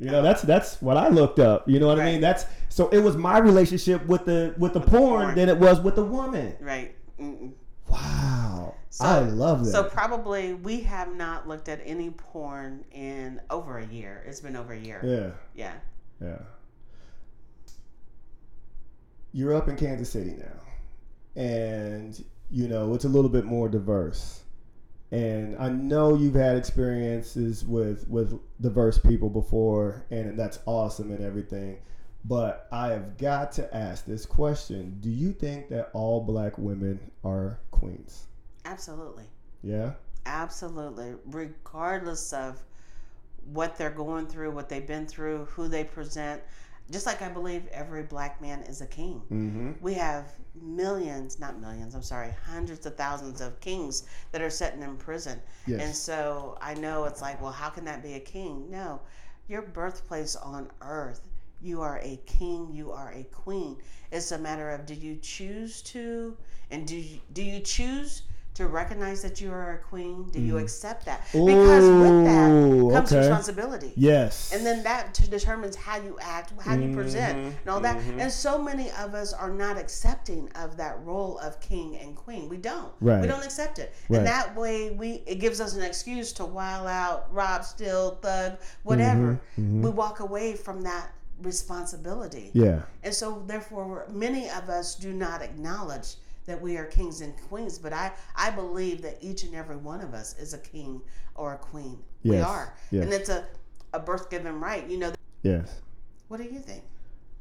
[0.00, 1.68] You know, that's that's what I looked up.
[1.68, 2.20] You know what I mean?
[2.22, 5.34] That's so it was my relationship with the with the porn, porn.
[5.34, 6.56] than it was with the woman.
[6.58, 6.96] Right.
[7.20, 7.52] Mm-mm.
[7.88, 9.72] Wow, So, I love that.
[9.72, 14.24] So probably we have not looked at any porn in over a year.
[14.26, 15.34] It's been over a year.
[15.54, 15.74] yeah,
[16.20, 16.26] Yeah.
[16.28, 16.38] yeah.
[19.32, 24.39] You're up in Kansas City now, and you know it's a little bit more diverse.
[25.12, 31.24] And I know you've had experiences with with diverse people before, and that's awesome and
[31.24, 31.78] everything.
[32.24, 37.00] But I have got to ask this question: Do you think that all black women
[37.24, 38.26] are queens?
[38.64, 39.24] Absolutely.
[39.62, 39.92] Yeah.
[40.26, 41.14] Absolutely.
[41.26, 42.62] Regardless of
[43.52, 46.42] what they're going through, what they've been through, who they present.
[46.90, 49.22] Just like I believe every black man is a king.
[49.30, 49.72] Mm-hmm.
[49.80, 54.82] We have millions, not millions, I'm sorry, hundreds of thousands of kings that are sitting
[54.82, 55.40] in prison.
[55.66, 55.82] Yes.
[55.82, 58.68] And so I know it's like, well, how can that be a king?
[58.70, 59.00] No,
[59.48, 61.28] your birthplace on earth,
[61.62, 63.76] you are a king, you are a queen.
[64.10, 66.36] It's a matter of do you choose to,
[66.70, 68.22] and do you, do you choose
[68.60, 70.28] to recognize that you are a queen?
[70.30, 71.24] Do you accept that?
[71.32, 72.92] Because with that Mm.
[72.92, 73.20] Comes okay.
[73.20, 73.92] responsibility.
[73.96, 74.52] Yes.
[74.52, 77.56] And then that determines how you act, how you present, Mm-hmm.
[77.62, 77.96] and all that.
[78.18, 82.48] And so many of us are not accepting of that role of king and queen.
[82.50, 82.92] We don't.
[83.00, 83.22] Right.
[83.22, 83.94] We don't accept it.
[84.08, 84.18] Right.
[84.18, 88.58] And that way, we it gives us an excuse to while out, rob, steal, thug,
[88.82, 89.40] whatever.
[89.58, 89.82] Mm-hmm.
[89.82, 92.50] We walk away from that responsibility.
[92.52, 92.82] yeah.
[93.02, 97.78] And so, therefore, many of us do not acknowledge that we are kings and queens.
[97.78, 101.00] But I, I believe that each and every one of us is a king
[101.34, 101.98] or a queen.
[102.24, 102.74] We are.
[102.90, 103.04] yes.
[103.04, 103.46] And it's a,
[103.92, 104.88] a birth given right.
[104.88, 105.12] You know,
[105.42, 105.80] Yes.
[106.28, 106.82] what do you think?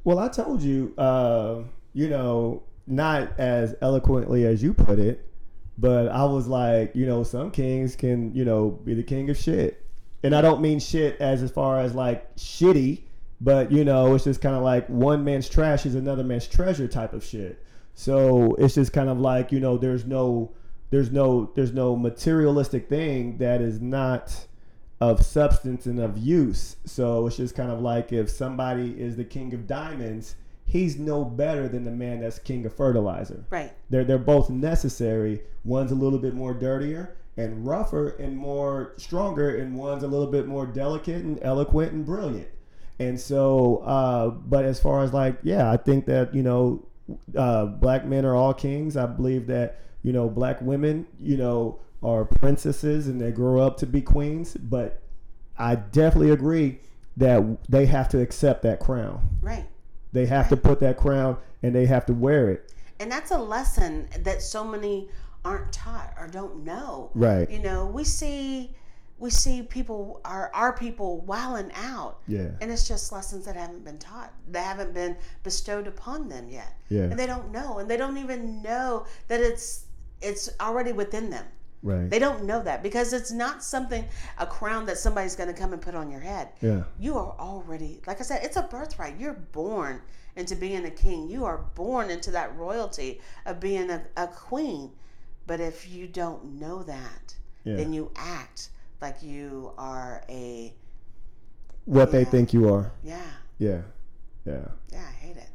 [0.04, 5.28] Well, I told you, uh, you know, not as eloquently as you put it,
[5.78, 9.38] but I was like, you know, some kings can, you know, be the king of
[9.38, 9.86] shit.
[10.24, 13.02] And I don't mean shit as as far as like shitty,
[13.42, 16.88] but you know, it's just kind of like one man's trash is another man's treasure
[16.88, 17.64] type of shit.
[18.00, 20.54] So it's just kind of like, you know, there's no
[20.90, 24.48] there's no there's no materialistic thing that is not
[25.02, 26.78] of substance and of use.
[26.86, 31.26] So it's just kind of like if somebody is the king of diamonds, he's no
[31.26, 33.44] better than the man that's king of fertilizer.
[33.50, 33.74] Right.
[33.90, 35.42] They're they're both necessary.
[35.66, 40.32] One's a little bit more dirtier and rougher and more stronger, and one's a little
[40.32, 42.48] bit more delicate and eloquent and brilliant.
[42.98, 46.86] And so, uh, but as far as like, yeah, I think that you know,
[47.36, 48.98] uh, black men are all kings.
[48.98, 53.78] I believe that you know, black women, you know, are princesses and they grow up
[53.78, 54.56] to be queens.
[54.56, 55.02] But
[55.58, 56.80] I definitely agree
[57.18, 59.22] that they have to accept that crown.
[59.42, 59.66] Right.
[60.14, 62.74] They have to put that crown and they have to wear it.
[63.00, 65.10] And that's a lesson that so many
[65.46, 67.12] aren't taught or don't know.
[67.14, 67.50] Right.
[67.50, 68.76] You know, we see
[69.20, 72.20] we see people are our people wilding out.
[72.28, 72.50] Yeah.
[72.62, 74.34] And it's just lessons that haven't been taught.
[74.50, 76.78] That haven't been bestowed upon them yet.
[76.90, 77.04] Yeah.
[77.04, 77.80] And they don't know.
[77.80, 79.86] And they don't even know that it's
[80.22, 81.46] it's already within them.
[81.82, 82.10] Right.
[82.10, 84.04] They don't know that because it's not something
[84.38, 86.50] a crown that somebody's going to come and put on your head.
[86.62, 86.84] Yeah.
[87.00, 89.18] You are already, like I said, it's a birthright.
[89.18, 90.02] You're born
[90.36, 91.30] into being a king.
[91.30, 94.92] You are born into that royalty of being a, a queen.
[95.48, 97.78] But if you don't know that, Yeah.
[97.78, 98.70] then you act
[99.02, 100.74] like you are a,
[101.86, 102.92] What they think you are.
[103.04, 103.22] yeah,
[103.58, 103.82] Yeah.
[104.46, 104.66] Yeah.
[104.92, 105.48] yeah, I hate it.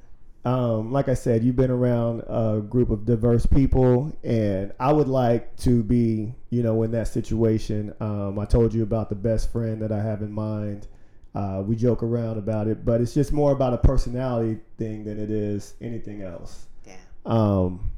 [0.47, 5.09] um, like I said, you've been around a group of diverse people, and I would
[5.09, 7.92] like to be, you know, in that situation.
[8.01, 10.86] Um, I told you about the best friend that I have in mind.
[11.34, 15.18] Uh, we joke around about it, but it's just more about a personality thing than
[15.18, 16.66] it is anything else.
[16.86, 16.95] Yeah.
[17.26, 17.90] Um,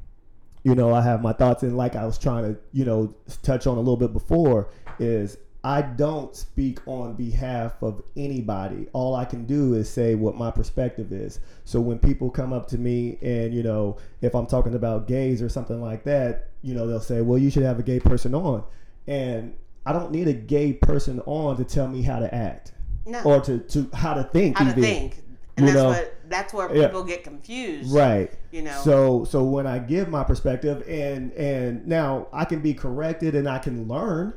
[0.63, 3.67] you know, I have my thoughts, and like I was trying to, you know, touch
[3.67, 4.69] on a little bit before,
[4.99, 8.87] is I don't speak on behalf of anybody.
[8.93, 11.39] All I can do is say what my perspective is.
[11.65, 15.41] So when people come up to me and, you know, if I'm talking about gays
[15.41, 18.33] or something like that, you know, they'll say, well, you should have a gay person
[18.33, 18.63] on.
[19.07, 22.71] And I don't need a gay person on to tell me how to act
[23.05, 23.21] No.
[23.23, 24.57] or to, to how to think.
[24.57, 25.23] how to think.
[25.57, 26.85] And You that's know, what that's where yeah.
[26.87, 27.91] people get confused.
[27.91, 28.31] Right.
[28.51, 28.79] You know.
[28.83, 33.49] So so when I give my perspective and and now I can be corrected and
[33.49, 34.33] I can learn,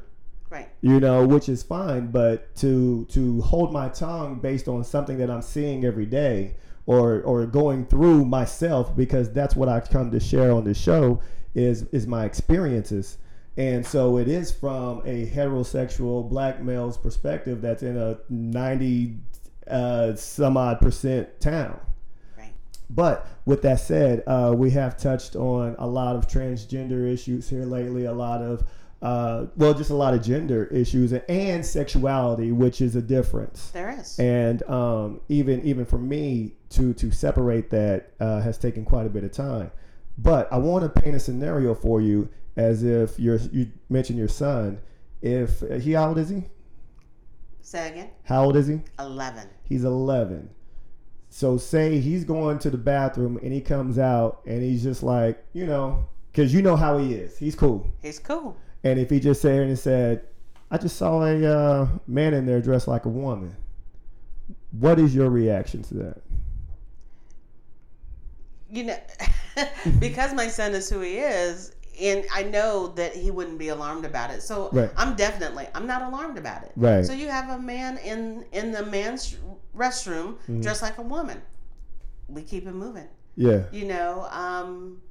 [0.51, 0.68] right.
[0.80, 5.30] you know, which is fine, but to to hold my tongue based on something that
[5.30, 10.20] I'm seeing every day or or going through myself because that's what I come to
[10.20, 11.20] share on this show
[11.55, 13.18] is is my experiences.
[13.57, 19.18] And so it is from a heterosexual black male's perspective that's in a 90
[19.66, 21.78] uh, some odd percent town.
[22.38, 22.53] Right.
[22.88, 27.64] But with that said, uh, we have touched on a lot of transgender issues here
[27.64, 28.64] lately, a lot of,
[29.03, 33.70] uh, well, just a lot of gender issues and sexuality, which is a difference.
[33.70, 34.18] There is.
[34.18, 39.11] And um, even even for me to to separate that uh, has taken quite a
[39.11, 39.70] bit of time.
[40.18, 44.28] But I want to paint a scenario for you as if you're you mentioned your
[44.28, 44.80] son.
[45.22, 46.44] If he how old is he?
[47.62, 48.11] Say again.
[48.24, 48.80] How old is he?
[48.98, 49.48] Eleven.
[49.64, 50.51] He's 11.
[51.28, 55.42] So say he's going to the bathroom and he comes out and he's just like,
[55.53, 57.38] you know, because you know how he is.
[57.38, 57.86] He's cool.
[58.03, 58.57] He's cool.
[58.85, 60.22] And if he just sat here and said,
[60.70, 63.55] I just saw a uh, man in there dressed like a woman,
[64.72, 66.22] what is your reaction to that?
[68.72, 68.97] you know,
[69.99, 74.05] because my son is who he is, and I know that he wouldn't be alarmed
[74.05, 74.43] about it.
[74.43, 74.91] So Right.
[74.97, 76.72] I'm definitely I'm not alarmed about it.
[76.76, 77.05] Right.
[77.05, 79.37] So you have a man in in the man's
[79.76, 80.61] restroom Mm-hmm.
[80.61, 81.43] dressed like a woman.
[82.28, 83.09] We keep it moving.
[83.37, 83.64] Yeah.
[83.72, 85.03] You know, um,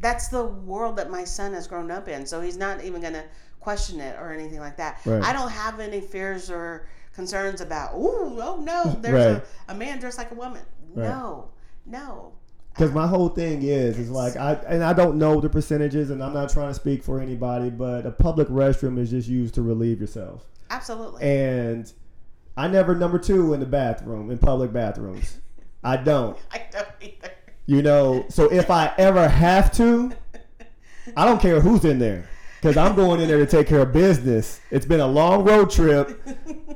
[0.00, 2.26] that's the world that my son has grown up in.
[2.26, 3.24] So he's not even gonna
[3.60, 5.00] question it or anything like that.
[5.04, 5.22] Right.
[5.22, 7.94] I don't have any fears or concerns about.
[7.94, 9.44] Ooh, oh no, there's Right.
[9.68, 10.62] a, a man dressed like a woman.
[10.94, 11.08] Right.
[11.08, 11.48] No,
[11.84, 12.32] no.
[12.72, 16.10] Because my uh, whole thing is, is like I and I don't know the percentages,
[16.10, 19.54] and I'm not trying to speak for anybody, but a public restroom is just used
[19.54, 20.44] to relieve yourself.
[20.68, 21.22] Absolutely.
[21.22, 21.90] And
[22.56, 25.38] I never number two in the bathroom in public bathrooms.
[25.84, 26.36] I don't.
[26.50, 27.30] I don't either.
[27.66, 30.12] You know, so if I ever have to,
[31.16, 32.28] I don't care who's in there.
[32.60, 34.60] Because I'm going in there to take care of business.
[34.70, 36.20] It's been a long road trip.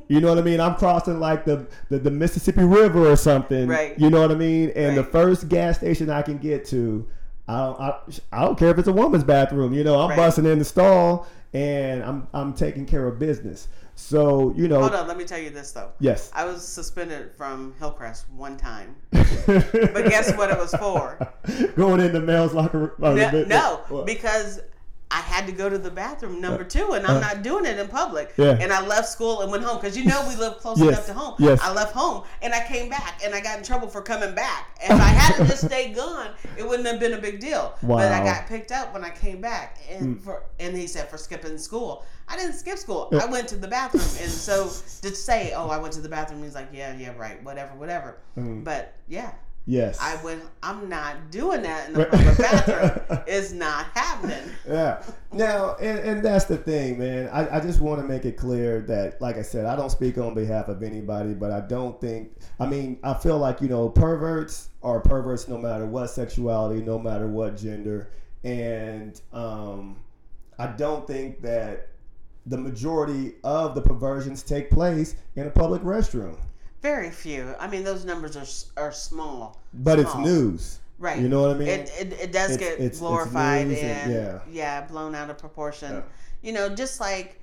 [0.09, 0.61] You know what I mean?
[0.61, 3.67] I'm crossing like the, the, the Mississippi River or something.
[3.67, 3.99] Right.
[3.99, 4.71] You know what I mean?
[4.77, 7.09] And the first gas station I can get to,
[7.51, 7.99] I don't, I,
[8.33, 9.73] I don't care if it's a woman's bathroom.
[9.73, 10.17] You know, I'm Right.
[10.17, 13.69] busting in the stall and I'm, I'm taking care of business.
[13.97, 14.81] So, you know.
[14.81, 15.91] Hold on, let me tell you this though.
[15.99, 16.31] Yes.
[16.35, 18.95] I was suspended from Hillcrest one time.
[19.47, 21.19] But guess what it was for?
[21.77, 22.91] Going in the male's locker room.
[23.03, 23.43] oh, No,
[23.91, 24.61] no, because
[25.13, 27.79] I had to go to the bathroom number two, and I'm uh, not doing it
[27.79, 28.33] in public.
[28.37, 28.57] Yeah.
[28.61, 31.07] And I left school and went home because you know we live close Yes, enough
[31.07, 31.35] to home.
[31.39, 31.61] yes.
[31.63, 34.79] I left home and I came back, and I got in trouble for coming back.
[34.83, 37.75] If I hadn't just stayed gone, it wouldn't have been a big deal.
[37.83, 41.19] But I got picked up when I came back, and for and he said for
[41.19, 42.05] skipping school.
[42.29, 43.09] I didn't skip school.
[43.21, 46.45] I went to the bathroom, and so to say, "Oh, I went to the bathroom,"
[46.45, 48.63] he's like, "Yeah, yeah, right, whatever, whatever." Mm.
[48.63, 49.33] But yeah,
[49.71, 49.99] Yes.
[50.01, 50.43] I went.
[50.65, 53.23] I'm not doing that in the public bathroom.
[53.29, 54.51] It's not happening.
[54.69, 55.01] yeah.
[55.33, 57.29] Now, and, and that's the thing, man.
[57.29, 60.19] I, I just want to make it clear that, like I said, I don't speak
[60.19, 63.89] on behalf of anybody, but I don't think, I mean, I feel like, you know,
[63.89, 68.11] perverts are perverts no matter what sexuality, no matter what gender.
[68.43, 70.01] And um,
[70.59, 71.91] I don't think that
[72.47, 76.41] the majority of the perversions take place in a public restroom.
[76.83, 77.55] Very few.
[77.59, 79.61] I mean, those numbers are are small.
[79.75, 80.79] But it's news.
[80.99, 81.19] Right.
[81.19, 81.69] You know what I mean?
[81.69, 84.87] It it, it does It's- get it's- it's glorified news and, and- yeah.
[84.87, 85.93] blown out of proportion.
[85.95, 86.03] Yeah.
[86.43, 87.41] You know, just like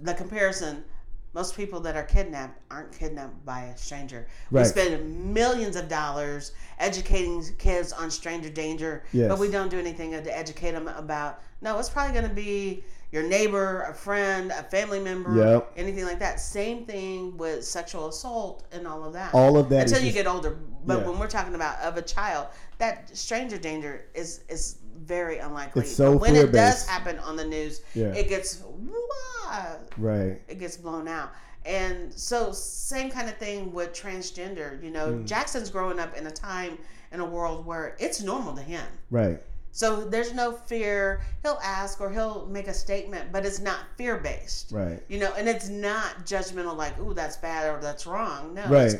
[0.00, 0.84] the comparison.
[1.32, 4.26] Most people that are kidnapped aren't kidnapped by a stranger.
[4.50, 6.50] We spend millions of dollars
[6.80, 9.28] educating kids on stranger danger, Yes.
[9.28, 11.40] but we don't do anything to educate them about.
[11.60, 12.82] No, it's probably going to be
[13.12, 15.72] your neighbor, a friend, a family member, Yep.
[15.76, 16.38] anything like that.
[16.40, 19.34] Same thing with sexual assault and all of that.
[19.34, 20.56] All of that until you just- get older.
[20.86, 21.08] But Yeah.
[21.08, 22.46] when we're talking about of a child,
[22.78, 25.82] that stranger danger is is very unlikely.
[25.82, 28.08] It's so But when it does happen on the news, Yeah.
[28.08, 30.40] it gets wah, Right.
[30.46, 31.30] it gets blown out.
[31.66, 34.82] And so same kind of thing with transgender.
[34.82, 35.26] You know, Mm.
[35.26, 36.78] Jackson's growing up in a time
[37.12, 38.86] in a world where it's normal to him.
[39.10, 39.42] Right.
[39.72, 41.22] So there's no fear.
[41.42, 44.72] He'll ask or he'll make a statement, but it's not fear based.
[44.72, 45.02] Right.
[45.08, 48.94] You know, and it's not judgmental like, "Ooh, that's bad or that's wrong." No, Right.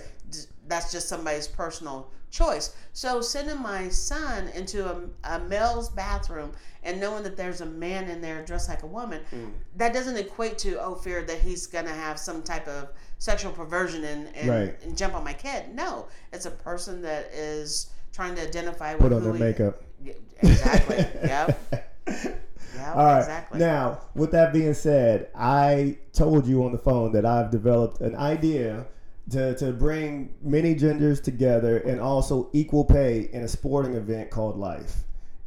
[0.68, 2.72] that's just somebody's personal choice.
[2.92, 6.52] So sending my son into a, a male's bathroom
[6.84, 9.52] and knowing that there's a man in there dressed like a woman, Mm.
[9.76, 14.04] that doesn't equate to oh fear that he's gonna have some type of sexual perversion
[14.04, 14.82] and and, Right.
[14.84, 15.74] and jump on my kid.
[15.74, 17.90] No, it's a person that is
[18.20, 19.82] trying to identify Put on their makeup.
[20.42, 20.96] Exactly.
[21.22, 21.58] yep.
[22.06, 22.96] Yep.
[22.96, 23.20] All right.
[23.20, 23.60] Exactly.
[23.60, 28.14] Now, with that being said, I told you on the phone that I've developed an
[28.14, 28.84] idea
[29.30, 34.58] to, to bring many genders together and also equal pay in a sporting event called
[34.58, 34.96] Life.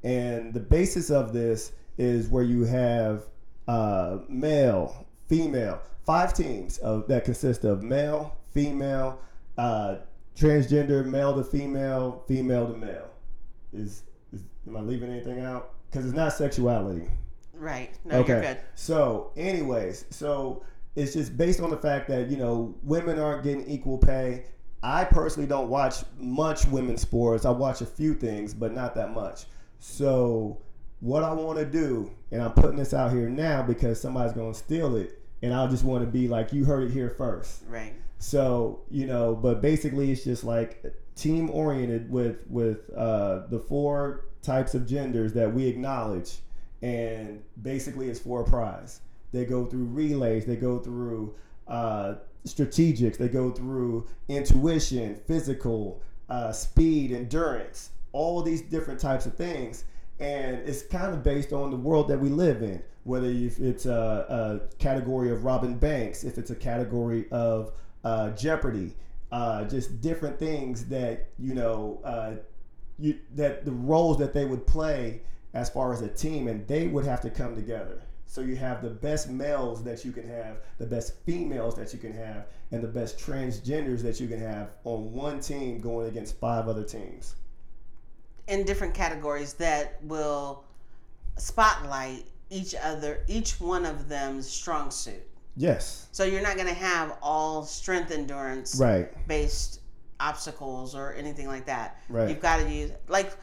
[0.03, 3.25] And the basis of this is where you have
[3.67, 9.19] uh, male, female, five teams of, that consist of male, female,
[9.59, 9.97] uh,
[10.37, 13.09] transgender, male to female, female to male.
[13.73, 15.73] Is, is am I leaving anything out?
[15.89, 17.07] Because it's not sexuality.
[17.53, 17.91] Right.
[18.03, 18.59] No, good.
[18.75, 20.63] So, anyways, so
[20.95, 24.45] it's just based on the fact that you know women aren't getting equal pay.
[24.81, 27.45] I personally don't watch much women's sports.
[27.45, 29.45] I watch a few things, but not that much.
[29.79, 30.61] So,
[30.99, 34.51] what I want to do, and I'm putting this out here now because somebody's going
[34.51, 37.63] to steal it, and I just want to be like, you heard it here first.
[37.67, 37.93] Right.
[38.23, 40.81] So you know, but basically, it's just like
[41.13, 46.37] team oriented with with uh, the four types of genders that we acknowledge,
[46.81, 49.01] and basically, it's for a prize.
[49.33, 50.45] They go through relays.
[50.45, 51.35] They go through
[51.67, 52.15] uh,
[52.47, 53.17] strategics.
[53.17, 59.83] They go through intuition, physical, uh, speed, endurance, all these different types of things.
[60.21, 64.61] And it's kind of based on the world that we live in, whether it's a,
[64.71, 67.73] a category of Robin Banks, if it's a category of
[68.03, 68.93] uh, Jeopardy,
[69.31, 72.33] uh, just different things that you know, uh,
[72.99, 75.21] you that the roles that they would play
[75.53, 78.01] as far as a team, and they would have to come together.
[78.25, 81.99] So you have the best males that you can have, the best females that you
[81.99, 86.39] can have, and the best transgenders that you can have on one team going against
[86.39, 87.35] five other teams.
[88.47, 90.63] in different categories that will
[91.37, 95.27] spotlight each other, each one of them's strong suit.
[95.55, 99.09] Yes, So you're not going to have all strength endurance right.
[99.27, 99.81] based
[100.19, 102.01] obstacles or anything like that.
[102.09, 102.29] Right.
[102.29, 103.33] You've got to use like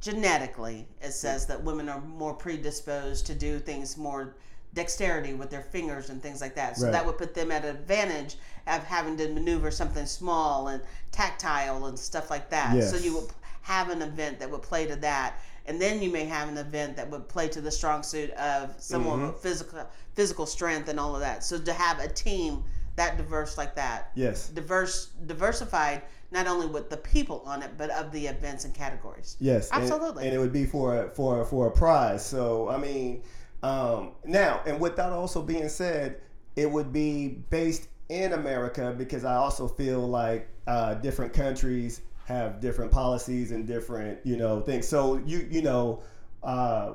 [0.00, 0.88] genetically.
[1.00, 4.36] It says that women are more predisposed to do things more
[4.72, 6.76] dexterity with their fingers and things like that.
[6.76, 6.92] So Right.
[6.92, 8.36] that would put them at an advantage
[8.66, 12.82] of having to maneuver something small and tactile and stuff like that.
[12.84, 13.30] So you would
[13.62, 15.34] have an event that would play to that.
[15.70, 18.74] And then you may have an event that would play to the strong suit of
[18.78, 21.44] someone with physical physical strength and all of that.
[21.44, 22.64] So to have a team
[22.96, 24.48] that diverse like that, Yes.
[24.48, 26.02] diverse diversified
[26.32, 29.36] not only with the people on it, but of the events and categories.
[29.38, 30.26] Yes, Absolutely.
[30.26, 32.26] and, it would be for for for a prize.
[32.26, 33.22] So I mean,
[33.62, 36.16] um, now and with that also being said,
[36.56, 42.00] it would be based in America because I also feel like uh, different countries
[42.30, 44.86] have different policies and different you know things.
[44.88, 46.02] So you you know.
[46.42, 46.92] Uh,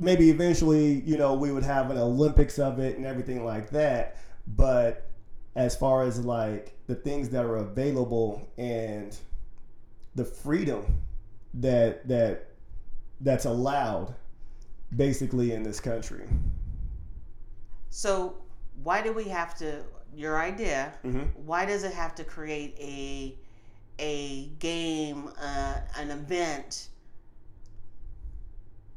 [0.00, 4.16] maybe eventually, you know, we would have an Olympics of it and everything like that.
[4.48, 5.06] But
[5.54, 9.16] as far as like the things that are available and
[10.16, 10.98] the freedom
[11.54, 12.48] that that
[13.20, 14.14] that's allowed
[14.96, 16.26] basically in this country.
[17.90, 18.34] So
[18.82, 19.82] why do we have to
[20.14, 21.28] your idea, Mhm.
[21.36, 23.38] why does it have to create a
[23.98, 26.88] a game, uh, an event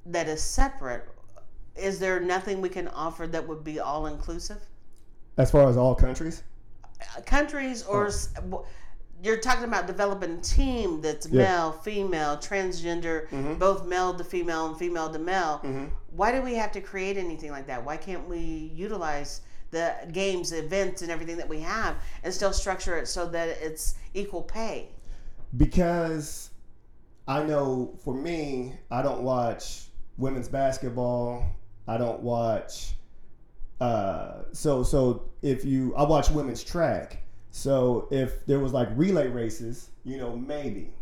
[0.06, 1.08] that is separate?
[1.76, 4.62] Is there nothing we can offer that would be all inclusive?
[5.38, 6.44] As far as all countries?
[7.26, 7.92] countries Oh.
[7.94, 8.64] or w
[9.24, 11.44] you're talking about developing a team that's Yeah.
[11.44, 13.58] male, female, transgender, Mhm.
[13.58, 15.62] both male to female and female to male.
[15.64, 15.90] Mhm.
[16.12, 17.84] Why do we have to create anything like that?
[17.86, 18.38] Why can't we
[18.76, 19.42] utilize
[19.76, 23.96] the games, events, and everything that we have and still structure it so that it's
[24.14, 24.88] equal pay?
[25.58, 26.50] Because
[27.28, 31.46] I know for me, I don't watch women's basketball.
[31.88, 32.94] I don't watch
[33.82, 37.22] uh so so if you I watch women's track.
[37.52, 40.94] So if there was like relay races, you know, maybe.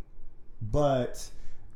[0.71, 1.29] But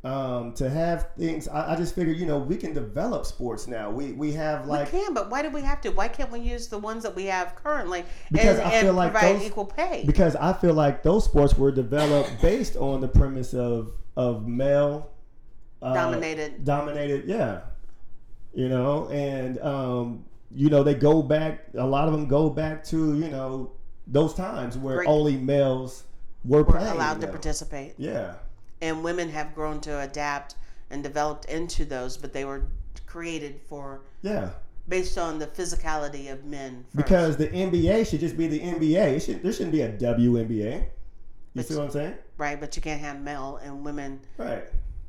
[0.07, 3.89] um to have things I, I just figured, you know, we can develop sports now.
[3.89, 5.89] We we have like we can, but why do we have to?
[5.89, 9.11] Why can't we use the ones that we have currently Because and, I feel like
[9.11, 10.03] provide those- equal pay?
[10.05, 15.09] because I feel like those sports were developed based on the premise of of male
[15.81, 16.63] uh, Dominated.
[16.63, 17.61] dominated yeah
[18.53, 22.83] you know and um you know they go back a lot of them go back
[22.85, 23.71] to you know
[24.07, 25.07] those times where Great.
[25.09, 26.03] only males
[26.45, 27.93] were, We're allowed to participate.
[27.97, 28.35] yeah
[28.81, 30.55] and women have grown to adapt
[30.89, 32.63] and developed into those, but they were
[33.05, 34.49] created for yeah
[34.89, 36.85] based on the physicality of men.
[36.93, 36.95] First.
[36.95, 40.73] because the NBA should just be the NBA it should, there shouldn't be a WNBA
[40.81, 40.87] you
[41.55, 44.63] But- see what I'm saying right, but you can't have male and women right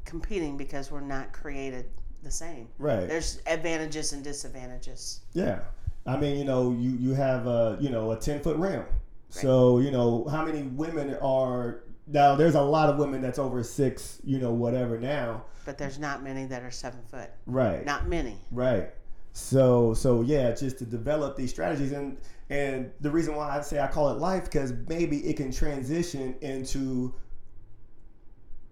[0.04, 1.86] competing because we're not created
[2.22, 2.68] the same.
[2.78, 5.20] right There's advantages and disadvantages.
[5.34, 5.60] Yeah,
[6.06, 8.84] I mean, you know, you you have a you know a ten foot rim.
[9.30, 12.34] So you know how many women are now?
[12.34, 15.44] There's a lot of women that's over six, you know, whatever now.
[15.64, 17.30] But there's not many that are seven foot.
[17.46, 17.84] Right.
[17.84, 18.36] Not many.
[18.50, 18.90] Right.
[19.32, 22.18] So so yeah, just to develop these strategies and
[22.50, 26.34] and the reason why I say I call it life because maybe it can transition
[26.40, 27.14] into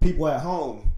[0.00, 0.90] people at home,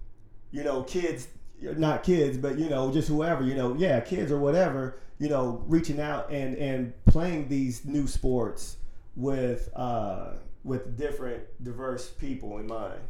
[0.52, 1.28] you know, kids,
[1.60, 5.62] not kids, but you know, just whoever, you know, yeah, kids or whatever, you know,
[5.66, 8.76] reaching out and and playing these new sports
[9.16, 10.34] with uh
[10.68, 13.00] with different diverse people in mind.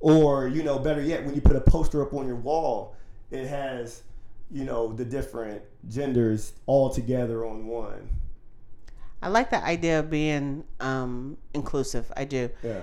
[0.00, 2.96] Or, you know, better yet, when you put a poster up on your wall,
[3.30, 4.02] it has,
[4.50, 8.08] you know, the different genders all together on one.
[9.22, 12.10] I like the idea of being um, inclusive.
[12.16, 12.80] I do, Yeah.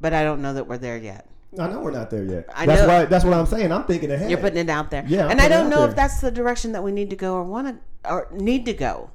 [0.00, 1.26] but I don't know that we're there yet.
[1.58, 2.46] I know we're not there yet.
[2.54, 3.72] I that's know- why that's what I'm saying.
[3.72, 4.30] I'm thinking ahead.
[4.30, 5.04] You're putting it out there.
[5.06, 5.90] Yeah, I'm and I don't know there.
[5.90, 8.72] if that's the direction that we need to go or want to or need to
[8.72, 9.10] go.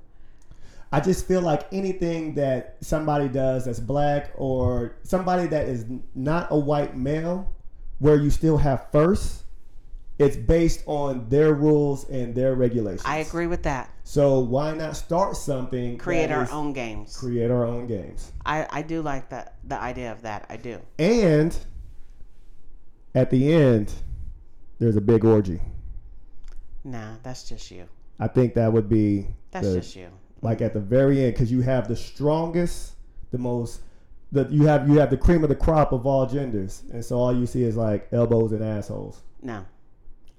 [0.92, 5.86] I just feel like anything that somebody does that's black or somebody that is
[6.16, 7.54] not a white male,
[8.00, 9.44] where you still have first,
[10.20, 13.04] it's based on their rules and their regulations.
[13.06, 13.92] I agree with that.
[14.04, 15.98] So why not start something?
[15.98, 17.18] Create our is- own games.
[17.18, 18.32] Create our own games.
[18.46, 20.46] I, I do like that the idea of that.
[20.50, 20.80] I do.
[20.98, 21.56] And
[23.14, 23.94] at the end,
[24.80, 25.60] there's a big orgy.
[26.84, 27.88] Nah, that's just you.
[28.20, 30.08] I think that would be That's the- just you.
[30.42, 32.94] Like at the very end because you have the strongest,
[33.32, 33.82] the most,
[34.32, 37.18] that you have you have the cream of the crop of all genders, and so
[37.18, 39.22] all you see is like elbows and assholes.
[39.42, 39.66] No,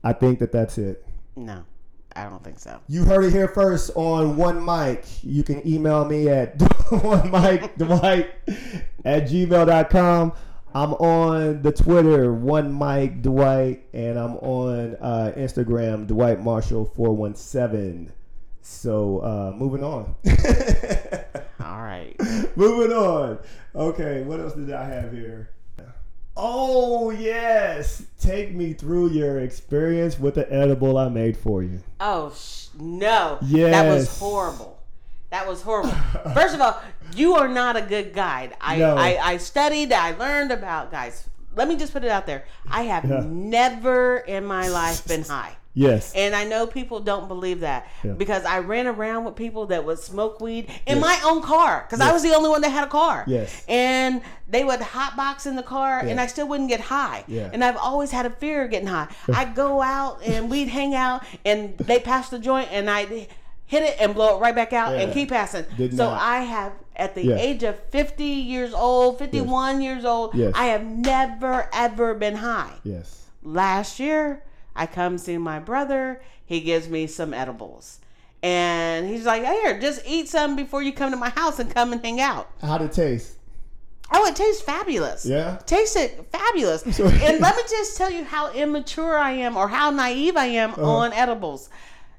[0.05, 1.05] I think that that's it.
[1.36, 1.64] no,
[2.14, 2.80] I don't think so.
[2.88, 5.05] You heard it here first on One Mic.
[5.22, 8.30] You can email me at one mic dwight
[9.05, 10.32] at gmail.com.
[10.74, 17.14] I'm on the Twitter, one Mic Dwight, and I'm on uh, Instagram, Dwight Marshall four
[17.16, 18.12] one seven.
[18.71, 20.14] So uh, moving on.
[21.61, 22.14] All right.
[22.55, 23.39] Moving on.
[23.75, 25.51] Okay, what else did I have here?
[26.37, 31.81] Oh yes, take me through your experience with the edible I made for you.
[31.99, 33.39] Oh sh- no.
[33.43, 34.79] Yeah that was horrible.
[35.31, 35.91] That was horrible.
[36.35, 36.81] First of all,
[37.16, 38.55] you are not a good guide.
[38.61, 38.97] I, No.
[38.97, 41.29] I, I studied, I learned about guys.
[41.57, 42.45] Let me just put it out there.
[42.71, 43.25] I have Yeah.
[43.27, 45.57] never in my life been high.
[45.79, 46.12] Yes.
[46.14, 48.12] And I know people don't believe that Yeah.
[48.12, 51.01] because I ran around with people that would smoke weed in Yes.
[51.01, 53.24] my own car because I was the only one that had a car.
[53.26, 53.62] Yes.
[53.68, 57.24] And they would hot box in the car and I still wouldn't get high.
[57.29, 57.49] Yeah.
[57.53, 59.07] And I've always had a fear of getting high.
[59.33, 63.29] I'd go out and we'd hang out and they pass the joint and I'd
[63.66, 65.64] hit it and blow it right back out and keep passing.
[65.76, 66.20] Did so not.
[66.20, 67.37] I have at the Yeah.
[67.37, 70.53] age of 50 years old, 51 years old, Yes.
[70.57, 73.26] I have never ever been high yes.
[73.45, 74.43] last year
[74.79, 77.99] i come see my brother he gives me some edibles
[78.43, 81.93] and he's like here just eat some before you come to my house and come
[81.93, 83.35] and hang out How'd it taste?
[84.12, 85.59] oh it tastes fabulous Yeah?
[85.66, 90.37] tasted fabulous and let me just tell you how immature i am or how naive
[90.37, 90.85] i am Uh-huh.
[90.85, 91.68] on edibles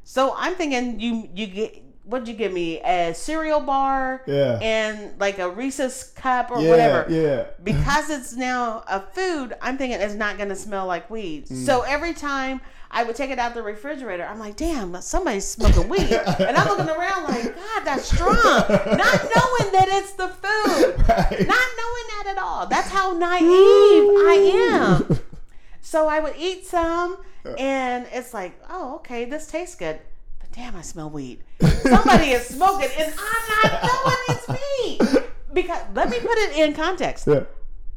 [0.03, 4.57] so i'm thinking you you get what'd you give me a cereal bar Yeah.
[4.61, 6.69] and like a reese's cup or Yeah.
[6.69, 7.43] whatever Yeah.
[7.63, 11.47] because it's now a food, I'm thinking it's not going to smell like weed.
[11.47, 11.65] Mm.
[11.65, 15.87] So every time I would take it out the refrigerator, I'm like, damn, somebody's smoking
[15.89, 16.11] weed.
[16.11, 18.33] and I'm looking around like, God, that's strong.
[18.33, 20.95] not knowing that it's the food.
[21.07, 21.47] Right.
[21.47, 22.65] Not knowing that at all.
[22.65, 24.35] That's how naive I
[24.73, 25.19] am.
[25.81, 27.17] So I would eat some,
[27.57, 29.99] and it's like, oh, okay, this tastes good.
[30.59, 31.39] Damn, I smell weed.
[31.61, 35.21] Somebody is smoking, and I'm not knowing it's me.
[35.53, 37.27] Because let me put it in context.
[37.27, 37.43] Yeah.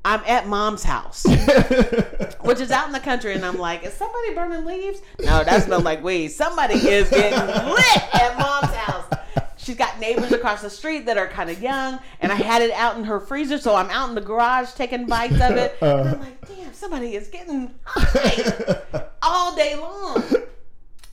[0.04, 1.24] I'm at mom's house,
[2.42, 5.00] which is out in the country, and I'm like, is somebody burning leaves?
[5.18, 6.28] No, that smells like weed.
[6.28, 9.12] Somebody is getting lit at mom's house.
[9.56, 12.70] She's got neighbors across the street that are kind of young, and I had it
[12.70, 15.76] out in her freezer, so I'm out in the garage taking bites of it.
[15.80, 15.98] Uh-huh.
[15.98, 20.22] And I'm like, damn, somebody is getting high all day long.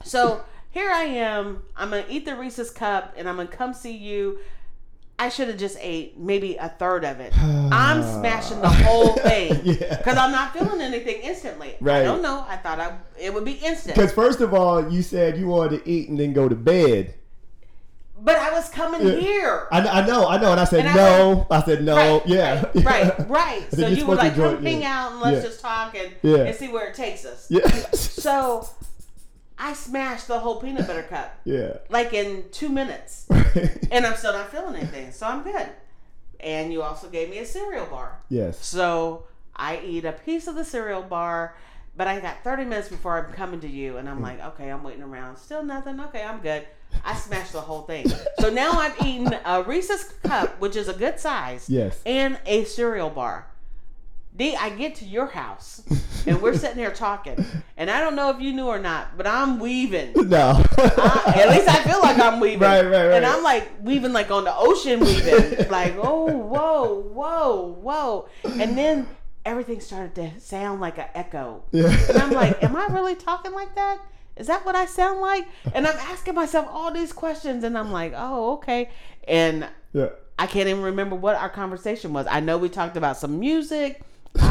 [0.04, 1.64] So here I am.
[1.76, 4.40] I'm gonna eat the Reese's cup, and I'm gonna come see you.
[5.22, 7.34] I should have just ate maybe a third of it.
[7.38, 9.98] I'm smashing the whole thing Yeah.
[9.98, 11.76] because I'm not feeling anything instantly.
[11.82, 12.02] Right.
[12.02, 12.46] I don't know.
[12.48, 15.84] I thought I it would be instant, Because first of all, you said you wanted
[15.84, 17.16] to eat and then go to bed.
[18.22, 19.16] but I was coming Yeah.
[19.16, 19.68] here.
[19.74, 21.48] I, I know, I know, and I said And I no.
[21.52, 21.96] I said no.
[21.96, 22.64] Right, yeah.
[22.76, 23.68] right, right, right.
[23.74, 25.04] So you were like, come hang yeah.
[25.06, 25.50] out and let's Yeah.
[25.50, 26.38] just talk and, Yeah.
[26.46, 27.46] and see where it takes us.
[27.50, 27.68] Yeah.
[27.94, 28.70] So
[29.60, 31.78] I smashed the whole peanut butter cup yeah.
[31.90, 33.28] like in two minutes,
[33.92, 35.12] and I'm still not feeling anything.
[35.12, 35.68] So I'm good.
[36.40, 38.22] And you also gave me a cereal bar.
[38.30, 38.66] yes.
[38.66, 41.58] So I eat a piece of the cereal bar,
[41.98, 44.08] but I got 30 minutes before I'm coming to you, and.
[44.08, 44.24] I'm mm.
[44.24, 45.36] like, okay, I'm waiting around.
[45.36, 46.00] Still nothing.
[46.00, 46.66] Okay, I'm good.
[47.04, 48.08] I smashed the whole thing.
[48.40, 52.02] So now I've eaten a Reese's cup, which is a good size, Yes.
[52.06, 53.48] and a cereal bar.
[54.40, 55.84] D, I get to your house,
[56.26, 59.28] and we're sitting here talking, and I don't know if you knew or not, but
[59.28, 60.14] I'm weaving.
[60.30, 60.64] No.
[60.78, 62.60] I- at least I feel like I'm weaving.
[62.62, 63.16] Right, right, right.
[63.16, 65.70] And I'm like weaving like on the ocean weaving.
[65.70, 68.30] like, oh, whoa, whoa, whoa.
[68.44, 69.08] And then
[69.44, 71.64] everything started to sound like an echo.
[71.72, 71.90] yeah.
[72.08, 74.00] And I'm like, am I really talking like that?
[74.38, 75.48] Is that what I sound like?
[75.74, 78.90] And I'm asking myself all these questions and I'm like, oh, okay.
[79.28, 80.10] And yeah.
[80.38, 82.26] I can't even remember what our conversation was.
[82.30, 84.02] I know we talked about some music.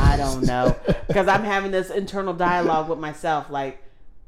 [0.09, 0.77] I don't know.
[1.07, 3.83] Because I'm having this internal dialogue with myself like,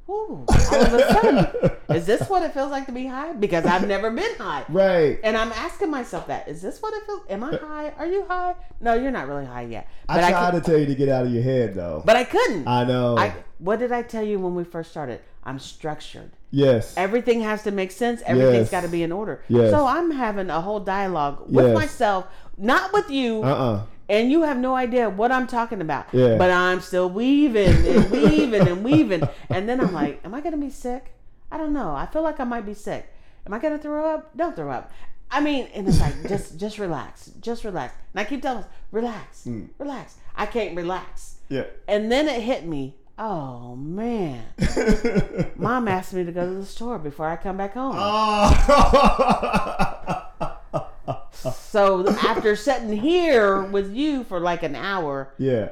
[0.09, 3.33] Ooh, all of a sudden, is this what it feels like to be high?
[3.33, 4.65] Because I've never been high.
[4.69, 5.21] Right.
[5.23, 6.49] And I'm asking myself that.
[6.49, 7.23] Is this what it feels?
[7.31, 7.93] Am I high?
[7.97, 8.57] Are you high?
[8.81, 9.87] No, you're not really high yet.
[10.09, 12.03] I But I, tried could, to tell you to get out of your head, though.
[12.05, 12.67] but I couldn't.
[12.67, 13.17] I know.
[13.17, 15.21] I, what did I tell you when we first started?
[15.45, 16.33] I'm structured.
[16.51, 16.93] yes.
[16.97, 18.21] Everything has to make sense.
[18.27, 18.71] Everything's Yes.
[18.73, 19.45] got to be in order.
[19.49, 19.71] Yes.
[19.71, 21.75] So I'm having a whole dialogue with Yes.
[21.77, 22.27] myself,
[22.59, 23.45] not with you.
[23.45, 23.83] Uh-uh.
[24.11, 26.07] And you have no idea what I'm talking about.
[26.13, 26.37] Yeah.
[26.37, 29.23] But I'm still weaving and weaving and weaving.
[29.49, 31.13] And then I'm like, am I going to be sick?
[31.53, 31.95] I don't know.
[31.95, 33.09] I feel like I might be sick.
[33.47, 34.37] Am I going to throw up?
[34.37, 34.91] Don't throw up.
[35.31, 37.31] I mean, and it's like, just just relax.
[37.41, 37.95] Just relax.
[38.13, 39.67] And I keep telling us, relax, Hmm.
[39.79, 40.17] relax.
[40.37, 41.37] I can't relax.
[41.49, 41.65] Yeah.
[41.87, 42.97] And then it hit me.
[43.17, 44.43] Oh, man.
[45.57, 47.95] Mom asked me to go to the store before I come back home.
[47.97, 49.87] oh.
[51.43, 55.71] So after sitting here with you for like an hour, yeah.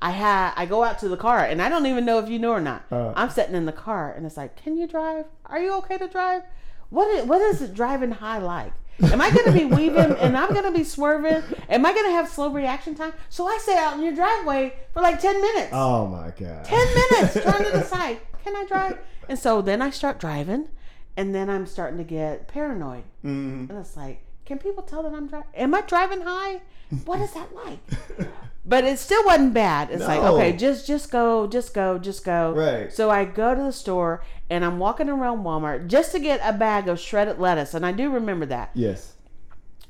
[0.00, 2.38] I had I go out to the car and I don't even know if you
[2.38, 2.84] know or not.
[2.90, 3.12] Uh.
[3.16, 5.26] I'm sitting in the car and it's like, "Can you drive?
[5.46, 6.42] Are you okay to drive?
[6.90, 8.72] What is, what is driving high like?
[9.02, 11.42] Am I going to be weaving and I'm going to be swerving?
[11.68, 14.74] Am I going to have slow reaction time?" So I sit out in your driveway
[14.92, 15.70] for like 10 minutes.
[15.72, 16.64] Oh my god.
[16.64, 20.68] 10 minutes trying to decide, "Can I drive?" And so then I start driving
[21.16, 23.02] and then I'm starting to get paranoid.
[23.24, 23.68] Mhm.
[23.68, 25.48] And it's like, can people tell that I'm driving?
[25.54, 26.62] Am I driving high?
[27.04, 27.78] What is that like?
[28.64, 29.90] but it still wasn't bad.
[29.90, 32.52] It's like okay, just just go, just go, just go.
[32.56, 32.90] Right.
[32.90, 36.54] So I go to the store and I'm walking around Walmart just to get a
[36.54, 38.70] bag of shredded lettuce, and I do remember that.
[38.72, 39.16] Yes.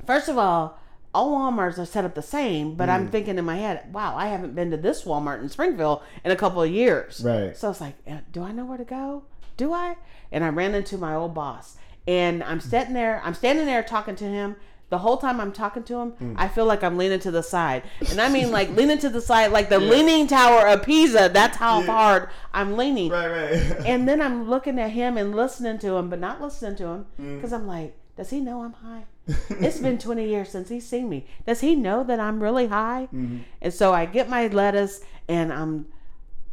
[0.05, 0.81] First of all,
[1.15, 2.93] all Walmarts are set up the same, but Mm.
[2.93, 6.33] I'm thinking in my head, wow, I haven't been to this Walmart in Springfield in
[6.33, 7.23] a couple of years.
[7.25, 7.57] Right.
[7.57, 9.23] So it's like, uh, do I know where to go?
[9.57, 9.97] Do I?
[10.33, 11.77] And I ran into my old boss,
[12.09, 14.57] and I'm sitting there, I'm standing there talking to him.
[14.91, 16.35] The whole time I'm talking to him, Mm.
[16.39, 17.83] I feel like I'm leaning to the side.
[18.11, 21.29] And I mean like leaning to the side, like the leaning tower of Pisa.
[21.31, 21.87] That's how Yeah.
[21.87, 23.11] hard I'm leaning.
[23.11, 23.29] Right.
[23.29, 23.87] Right.
[23.87, 27.07] And then I'm looking at him and listening to him, but not listening to him
[27.21, 27.37] Mm.
[27.37, 29.05] because I'm like, does he know I'm high?
[29.61, 31.27] it's been 20 years since he's seen me.
[31.47, 33.09] Does he know that I'm really high?
[33.15, 33.41] Mm-hmm.
[33.61, 35.87] And so I get my lettuce and I'm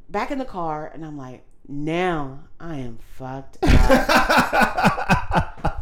[0.09, 3.71] back in the car and I'm like, now I am fucked up.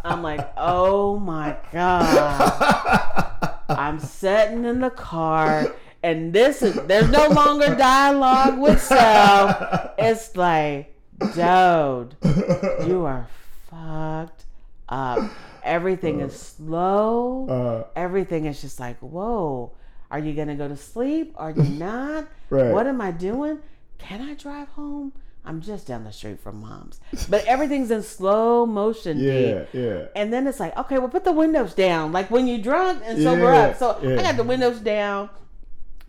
[0.05, 3.59] I'm like, oh my God.
[3.69, 5.73] I'm sitting in the car
[6.03, 9.91] and this is, there's no longer dialogue with self.
[9.97, 10.93] It's like,
[11.33, 12.15] dude,
[12.85, 13.27] you are
[13.69, 14.45] fucked
[14.89, 15.29] up.
[15.63, 17.47] Everything is slow.
[17.47, 19.71] Uh, Everything is just like, whoa.
[20.11, 21.33] Are you gonna go to sleep?
[21.37, 22.27] Are you not?
[22.49, 22.71] Right.
[22.71, 23.59] What am I doing?
[23.97, 25.13] Can I drive home?
[25.45, 27.01] I'm just down the street from mom's.
[27.29, 29.65] But everything's in slow motion, yeah.
[29.73, 30.05] Yeah.
[30.15, 32.13] And then it's like, okay, well, put the windows down.
[32.13, 33.77] Like when you're drunk and sober Yeah, up.
[33.77, 34.19] So yeah.
[34.19, 35.29] I got the windows down,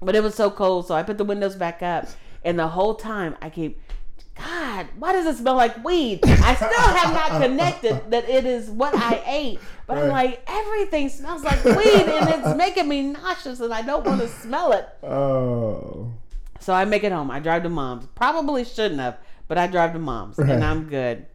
[0.01, 2.07] but it was so cold, so I put the windows back up.
[2.45, 3.81] And the whole time I keep,
[4.37, 6.21] God, why does it smell like weed?
[6.25, 9.61] I still have not connected that it is what I ate.
[9.87, 14.05] But I'm like, everything smells like weed and it's making me nauseous and I don't
[14.07, 14.89] want to smell it.
[15.03, 16.13] Oh.
[16.65, 17.31] So I make it home.
[17.31, 18.07] I drive to mom's.
[18.15, 20.49] Probably shouldn't have, but I drive to mom's Right.
[20.49, 21.27] and I'm good.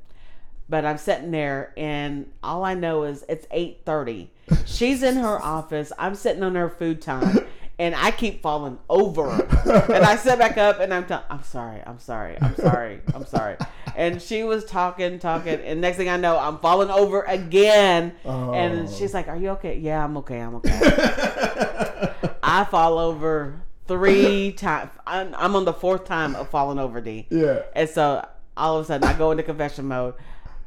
[0.67, 4.30] But I'm sitting there and all I know is it's 8:30.
[4.65, 5.91] She's in her office.
[5.99, 7.45] I'm sitting on her food time
[7.77, 9.30] and I keep falling over.
[9.93, 11.82] and I sit back up and I'm t- I'm sorry.
[11.86, 12.36] I'm sorry.
[12.41, 13.01] I'm sorry.
[13.13, 13.55] I'm sorry.
[13.95, 18.13] And she was talking, talking, and next thing I know, I'm falling over again.
[18.25, 18.91] And Oh.
[18.91, 20.39] she's like, "Are you okay?" Yeah, I'm okay.
[20.39, 20.80] I'm okay.
[22.41, 24.91] I fall over three times.
[25.07, 27.25] I'm, I'm on the fourth time of falling over, D.
[27.29, 27.63] yeah.
[27.75, 28.25] And so
[28.55, 30.13] all of a sudden I go into confession mode.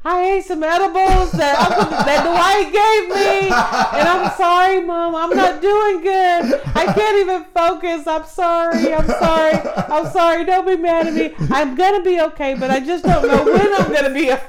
[0.05, 5.15] I ate some edibles that Uncle that Dwight gave me, and I'm sorry, Mom.
[5.15, 6.59] I'm not doing good.
[6.75, 8.05] I can't even focus.
[8.05, 8.93] I'm sorry.
[8.93, 9.53] I'm sorry.
[9.87, 10.43] I'm sorry.
[10.43, 11.33] Don't be mad at me.
[11.49, 14.47] I'm gonna be okay, but I just don't know when I'm gonna be okay.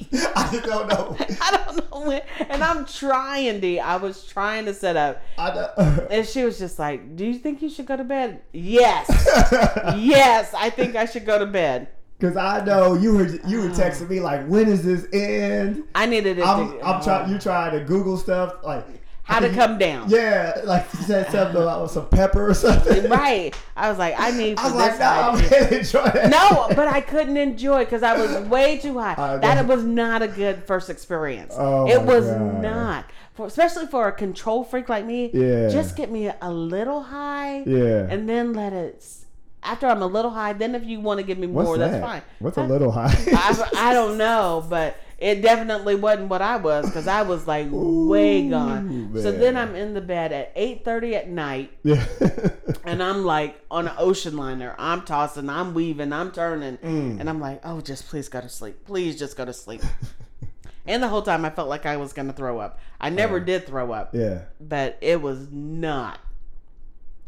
[0.36, 1.16] I don't know.
[1.40, 2.22] I don't know when.
[2.48, 3.80] And I'm trying, D.
[3.80, 5.22] I was trying to set up.
[5.38, 6.10] I don't.
[6.10, 8.42] And she was just like, Do you think you should go to bed?
[8.52, 9.08] Yes.
[9.96, 11.88] yes, I think I should go to bed.
[12.20, 15.84] Cause I know you were you were texting me like, when is this end?
[15.94, 17.22] I needed it I'm to I'm trying.
[17.22, 17.32] Uh-huh.
[17.32, 18.86] You trying to Google stuff like
[19.24, 20.08] how to come down.
[20.10, 23.08] Yeah, like you said something about some pepper or something.
[23.08, 23.54] Right.
[23.74, 25.50] I was like, I need I was like, no, I'm idea.
[25.50, 26.30] gonna enjoy that.
[26.30, 29.14] No, but I couldn't enjoy because I was way too high.
[29.16, 31.54] I that was not a good first experience.
[31.56, 32.62] Oh it was God.
[32.62, 33.10] not.
[33.34, 35.30] For, especially for a control freak like me.
[35.32, 35.68] Yeah.
[35.68, 37.64] Just get me a little high.
[37.66, 38.06] Yeah.
[38.08, 39.04] And then let it.
[39.62, 41.90] After I'm a little high, then if you want to give me What's more, that?
[41.90, 42.22] that's fine.
[42.38, 43.16] What's a little high?
[43.26, 47.68] I, I don't know, but it definitely wasn't what I was because I was like
[47.70, 49.10] way Ooh, gone.
[49.20, 51.70] So then I'm in the bed at eight thirty at night,
[52.84, 54.74] and I'm like on an ocean liner.
[54.78, 57.20] I'm tossing, I'm weaving, I'm turning, Mm.
[57.20, 58.84] and I'm like, oh, just please go to sleep.
[58.84, 59.82] Please just go to sleep.
[60.86, 62.78] and the whole time I felt like I was gonna throw up.
[63.00, 64.42] I never did throw up, yeah.
[64.60, 66.18] but it was not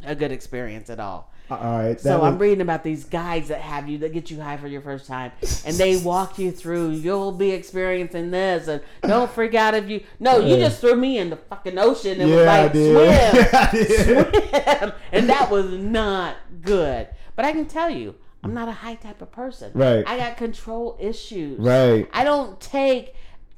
[0.05, 1.33] a good experience at all.
[1.51, 2.01] All right.
[2.01, 4.67] So that I'm reading about these guides that have you that get you high for
[4.67, 5.33] your first time,
[5.65, 6.91] and they walk you through.
[6.91, 10.03] You'll be experiencing this, and don't freak out if you.
[10.19, 14.05] No, you just threw me in the fucking ocean and yeah, was like, swim, did.
[14.05, 17.09] swim, and that was not good.
[17.37, 19.73] But I can tell you, I'm not a high type of person.
[19.75, 20.05] Right.
[20.07, 21.59] I got control issues.
[21.61, 22.09] Right.
[22.13, 23.15] I don't take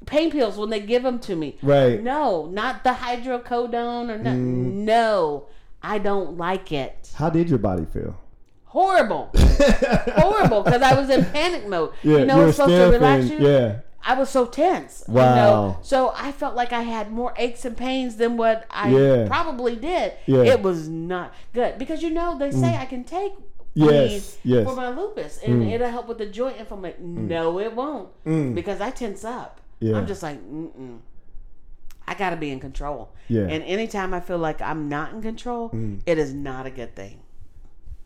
[0.07, 1.59] pain pills when they give them to me.
[1.63, 2.03] Right.
[2.03, 4.19] No, not the hydrocodone or.
[4.19, 4.73] Mm.
[4.85, 5.47] No,
[5.83, 8.17] I don't like it How did your body feel?
[8.65, 9.31] horrible,
[10.17, 10.63] horrible.
[10.63, 11.93] Because I was in panic mode.
[12.03, 13.39] Yeah, you know, you it's supposed to relax you.
[13.39, 13.81] Yeah.
[14.05, 15.05] I was so tense.
[15.09, 15.35] You Wow.
[15.35, 15.79] know?
[15.83, 19.27] So I felt like I had more aches and pains than what I Yeah.
[19.27, 20.13] probably did.
[20.27, 20.39] Yeah.
[20.39, 20.47] Mm.
[20.47, 23.33] It was not good because you know they say I can take
[23.75, 24.67] Yes, yes.
[24.67, 25.73] for my lupus and Mm.
[25.73, 27.27] it'll help with the joint inflammation.
[27.29, 28.55] No, it won't Mm.
[28.55, 29.61] because I tense up.
[29.81, 29.97] Yeah.
[29.97, 30.99] I'm just like, mm-mm.
[32.09, 33.11] I got to be in control.
[33.29, 33.43] Yeah.
[33.43, 36.01] And anytime I feel like I'm not in control, Mm.
[36.07, 37.21] it is not a good thing.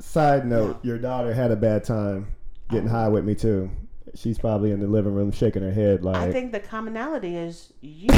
[0.01, 2.27] Side note: Your daughter had a bad time
[2.71, 3.71] getting high with me too.
[4.15, 6.17] She's probably in the living room shaking her head like.
[6.17, 8.09] I think the commonality is you,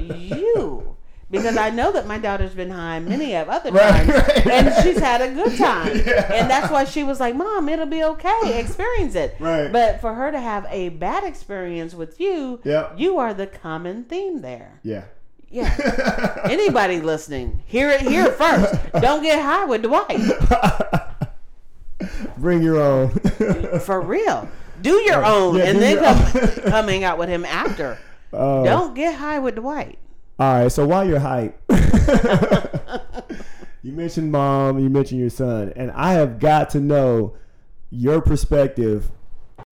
[0.00, 0.95] you,
[1.30, 4.46] because I know that my daughter's been high many of other times, right.
[4.46, 6.32] and she's had a good time, Yeah.
[6.32, 9.70] and that's why she was like, "Mom, it'll be okay, experience it." Right.
[9.72, 12.94] But for her to have a bad experience with you, Yep.
[12.98, 14.80] you are the common theme there.
[14.82, 15.04] yeah.
[15.48, 16.40] Yeah.
[16.50, 18.74] Anybody listening, hear it here first.
[19.00, 20.18] Don't get high with Dwight.
[22.36, 23.10] Bring your own.
[23.80, 24.48] For real.
[24.82, 27.96] Do your own Yeah, and then come, come hang out with him after.
[28.32, 28.64] Oh.
[28.64, 29.98] Don't get high with Dwight.
[30.38, 31.58] All right, so while you're hype,
[33.82, 37.36] you mentioned mom, you mentioned your son, and I have got to know
[37.90, 39.10] your perspective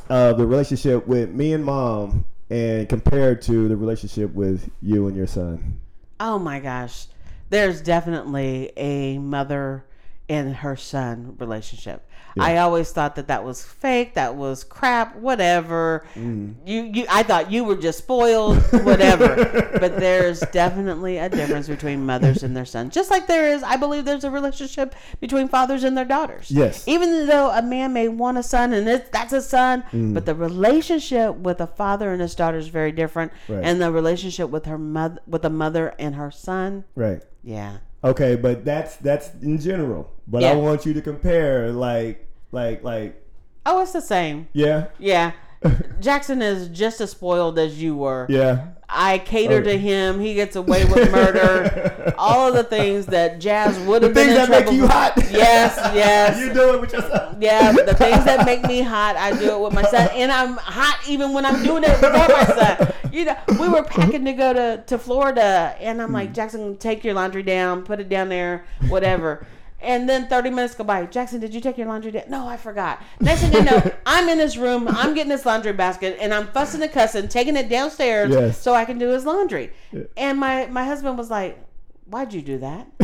[0.09, 5.15] of the relationship with me and mom and compared to the relationship with you and
[5.15, 5.81] your son.
[6.19, 7.09] Oh my gosh.
[7.51, 9.85] There's definitely a mother
[10.29, 12.09] and her son relationship.
[12.39, 16.05] I always thought that that was fake, that was crap, whatever.
[16.15, 16.55] Mm.
[16.67, 19.71] You you I thought you were just spoiled, whatever.
[19.81, 22.95] but there's definitely a difference between mothers and their sons.
[22.95, 26.51] Just like there is, I believe there's a relationship between fathers and their daughters.
[26.51, 26.87] Yes.
[26.89, 30.15] Even though a man may want a son and it, that's a son, Mm.
[30.15, 33.33] but the relationship with a father and his daughter is very different.
[33.49, 33.63] Right.
[33.63, 37.23] And the relationship with her mother with a mother and her son, Right.
[37.43, 37.79] yeah.
[38.05, 40.11] Okay, but that's that's in general.
[40.27, 40.53] But Yeah.
[40.53, 43.21] I want you to compare like like like
[43.67, 44.49] Oh, it's the same.
[44.53, 44.89] yeah.
[44.99, 45.33] Yeah.
[46.01, 48.27] Jackson is just as spoiled as you were.
[48.29, 48.67] Yeah.
[48.89, 49.73] I cater Okay.
[49.73, 50.21] to him.
[50.21, 52.15] He gets away with murder.
[52.19, 54.93] All of the things that Jazz would have been things that make you for.
[54.93, 55.13] hot.
[55.31, 56.39] Yes, yes.
[56.39, 57.37] you do it with yourself.
[57.41, 60.57] Yeah, the things that make me hot, I do it with my son, and I'm
[60.57, 62.93] hot even when I'm doing it without my son.
[63.13, 66.35] You know, we were packing to go to, to Florida, and I'm like, mm.
[66.35, 69.47] Jackson, take your laundry down, put it down there, whatever.
[69.85, 71.05] And then 30 minutes go by.
[71.07, 72.25] Jackson, did you take your laundry down?
[72.29, 73.03] No, I forgot.
[73.21, 74.89] Next thing you know, I'm in his room.
[74.89, 78.59] I'm getting this laundry basket, and I'm fussing and cussing, taking it downstairs Yes.
[78.61, 79.73] so I can do his laundry.
[80.17, 81.59] And my my husband was like,
[82.07, 82.87] "Why'd you do that?"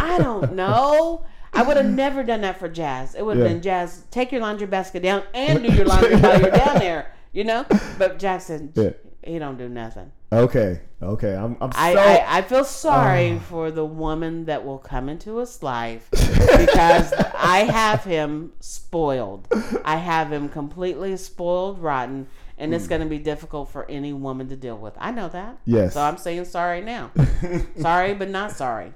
[0.00, 1.24] I don't know.
[1.56, 3.14] I would have never done that for Jazz.
[3.14, 3.52] It would have Yeah.
[3.52, 7.12] been Jazz, take your laundry basket down and do your laundry while you're down there,
[7.32, 7.64] you know?
[7.96, 8.90] But Jackson, Yeah.
[9.22, 10.10] he don't do nothing.
[10.38, 10.80] Okay.
[11.02, 11.34] Okay.
[11.34, 13.38] I'm I'm so I, I feel sorry Oh.
[13.40, 19.46] for the woman that will come into his life because I have him spoiled.
[19.84, 22.26] I have him completely spoiled, rotten,
[22.58, 22.74] and Hmm.
[22.76, 24.94] it's going to be difficult for any woman to deal with.
[24.98, 25.58] I know that.
[25.66, 25.94] Yes.
[25.94, 27.10] So I'm saying sorry now.
[27.78, 28.92] sorry, but not sorry.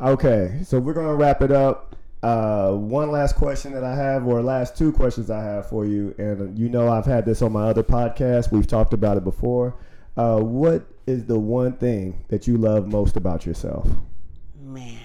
[0.00, 1.94] Okay, so we're gonna wrap it up.
[2.22, 6.14] Uh, one last question that I have, or last two questions I have for you,
[6.18, 8.50] and you know I've had this on my other podcast.
[8.52, 9.74] We've talked about it before.
[10.20, 13.88] Uh, what is the one thing that you love most about yourself?
[14.62, 14.98] Man,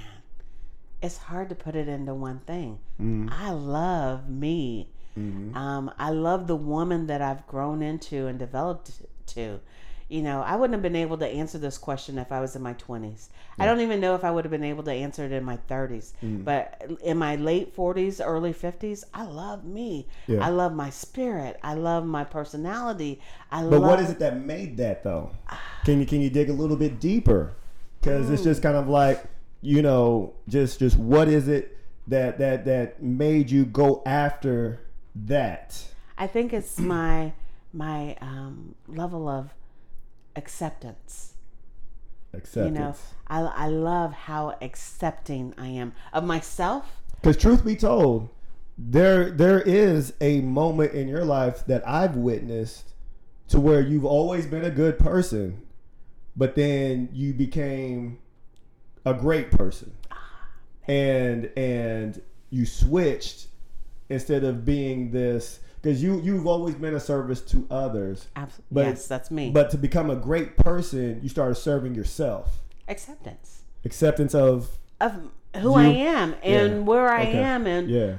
[1.01, 2.79] it's hard to put it into one thing.
[3.01, 3.29] Mm-hmm.
[3.31, 4.89] I love me.
[5.15, 8.91] Um, I love the woman that I've grown into and developed
[9.27, 9.61] to.
[10.07, 12.61] You know, I wouldn't have been able to answer this question if I was in
[12.61, 13.29] my 20s.
[13.57, 15.57] I don't even know if I would have been able to answer it in my
[15.67, 16.13] 30s.
[16.23, 16.43] Mm.
[16.43, 20.07] But in my late 40s, early 50s, I love me.
[20.27, 20.45] Yeah.
[20.45, 21.59] I love my spirit.
[21.63, 23.19] I love my personality.
[23.51, 25.31] I But love what is it that made that though?
[25.85, 27.53] Can you can you dig a little bit deeper?
[28.01, 29.23] Because it's just kind of like
[29.61, 31.77] you know, just just what is it
[32.07, 34.81] that that that made you go after
[35.15, 35.83] that?
[36.17, 37.33] I think it's my
[37.73, 39.53] my um, level of
[40.35, 41.33] acceptance.
[42.33, 42.65] Acceptance.
[42.65, 42.95] You know,
[43.27, 47.01] I, I love how accepting I am of myself.
[47.21, 48.29] Because truth be told,
[48.77, 52.93] there there is a moment in your life that I've witnessed
[53.47, 55.61] to where you've always been a good person,
[56.35, 58.19] but then you became
[59.05, 60.47] a great person, ah,
[60.87, 63.47] and and you switched
[64.09, 68.27] instead of being this because you you've always been a service to others.
[68.35, 69.51] Abs- But- yes, that's me.
[69.51, 72.61] But to become a great person, you started serving yourself.
[72.87, 75.13] acceptance Acceptance of of
[75.55, 76.79] who I am and Yeah.
[76.79, 77.37] where I Okay.
[77.37, 78.15] am and yeah.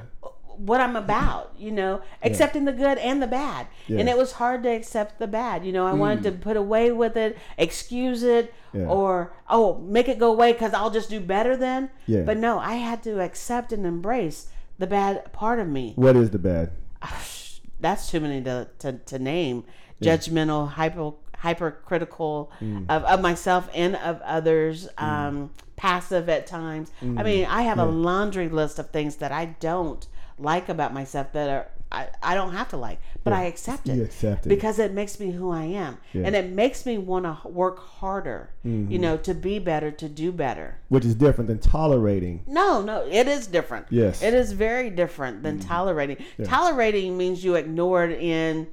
[0.58, 3.66] what I'm about, you know, accepting the good and the bad.
[3.88, 3.98] Yeah.
[3.98, 5.66] And it was hard to accept the bad.
[5.66, 6.40] You know, I wanted to mm.
[6.40, 8.86] put away with it, excuse it, Yeah.
[8.86, 11.90] or, oh, make it go away because I'll just do better then.
[12.06, 12.22] Yeah.
[12.22, 14.46] But no, I had to accept and embrace
[14.78, 15.92] the bad part of me.
[15.96, 16.70] What is the bad?
[17.80, 19.64] That's too many to, to, to name.
[20.02, 22.84] Judgmental, hyper, hypercritical mm.
[22.88, 25.02] of, of myself and of others, mm.
[25.02, 26.90] um, passive at times.
[27.00, 27.24] I mm.
[27.24, 30.06] mean, I have a laundry list of things that I don't
[30.38, 33.38] like about myself that are I, I don't have to like, but Yeah.
[33.38, 33.94] I accept it.
[33.96, 34.48] You accept it.
[34.48, 36.22] because it makes me who I am, Yeah.
[36.26, 38.50] and it makes me want to work harder.
[38.66, 38.90] Mm-hmm.
[38.90, 40.78] You know, to be better, to do better.
[40.88, 42.42] which is different than tolerating.
[42.48, 43.86] No, no, it is different.
[43.90, 44.20] Yes.
[44.22, 46.16] it is very different than tolerating.
[46.44, 48.66] Tolerating means you ignore it in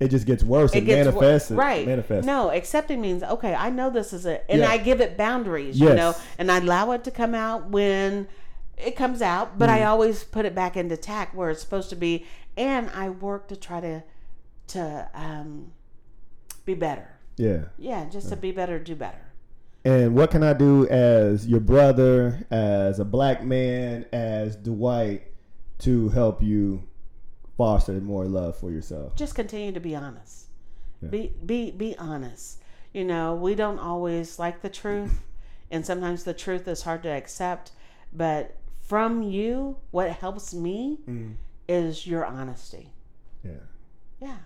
[0.00, 0.72] It just gets worse.
[0.74, 1.50] It, it gets manifests.
[1.52, 1.86] right.
[1.86, 2.26] Manifests.
[2.26, 3.54] No, accepting means okay.
[3.54, 4.70] I know this is it, and Yeah.
[4.70, 5.78] I give it boundaries.
[5.78, 5.96] You Yes.
[5.96, 8.26] know, and I allow it to come out when
[8.78, 9.72] it comes out, but Mm.
[9.72, 12.24] I always put it back into tact where it's supposed to be,
[12.56, 14.02] and I work to try to
[14.68, 15.72] to um,
[16.64, 17.08] be better.
[17.36, 17.64] Yeah.
[17.78, 19.30] Yeah, just to be better, do better.
[19.84, 25.22] And what can I do as your brother, as a black man, as Dwight,
[25.78, 26.86] to help you
[27.56, 29.16] foster more love for yourself?
[29.16, 30.46] just continue to be honest.
[31.08, 32.60] Be be be honest.
[32.92, 35.22] You know, we don't always like the truth,
[35.70, 37.72] and sometimes the truth is hard to accept.
[38.12, 40.98] But from you, what helps me
[41.70, 42.90] is your honesty.
[43.44, 43.52] Yeah.
[44.20, 44.36] Yeah,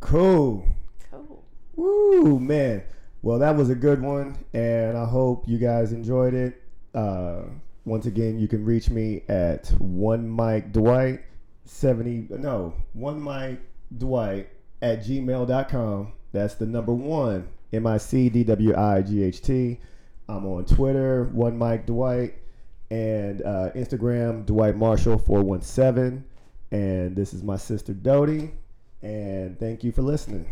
[0.00, 0.66] Cool.
[1.10, 1.44] cool.
[1.76, 2.82] Woo, man.
[3.22, 6.62] Well, that was a good one, and I hope you guys enjoyed it.
[6.94, 7.44] Uh,
[7.84, 11.22] once again, you can reach me at one Mic Dwight
[11.64, 13.58] seventy no one Mic
[13.96, 14.50] Dwight
[14.82, 16.12] at gmail.com.
[16.32, 19.80] That's the number one M I C D W I G H T.
[20.28, 22.34] I'm on Twitter, one Mic Dwight,
[22.90, 26.24] and uh, Instagram, Dwight Marshall four one seven.
[26.70, 28.50] And this is my sister Dodie.
[29.02, 30.46] And thank you for listening.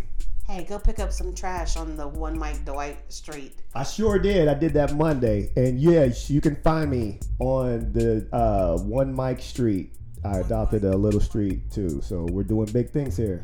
[0.46, 3.62] Hey, go pick up some trash on the one Mic Dwight Street.
[3.74, 4.48] I sure did.
[4.48, 9.40] I did that Monday, and yes, you can find me on the uh, One Mic
[9.40, 9.94] Street.
[10.24, 13.42] I adopted a little street too, so we're doing big things here.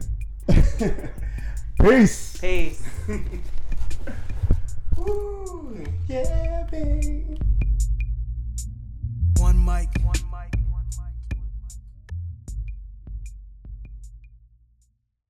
[1.80, 2.36] Peace.
[2.36, 2.82] Peace.
[4.98, 7.38] Ooh, yeah, babe
[9.38, 9.88] one mic.
[10.04, 10.27] One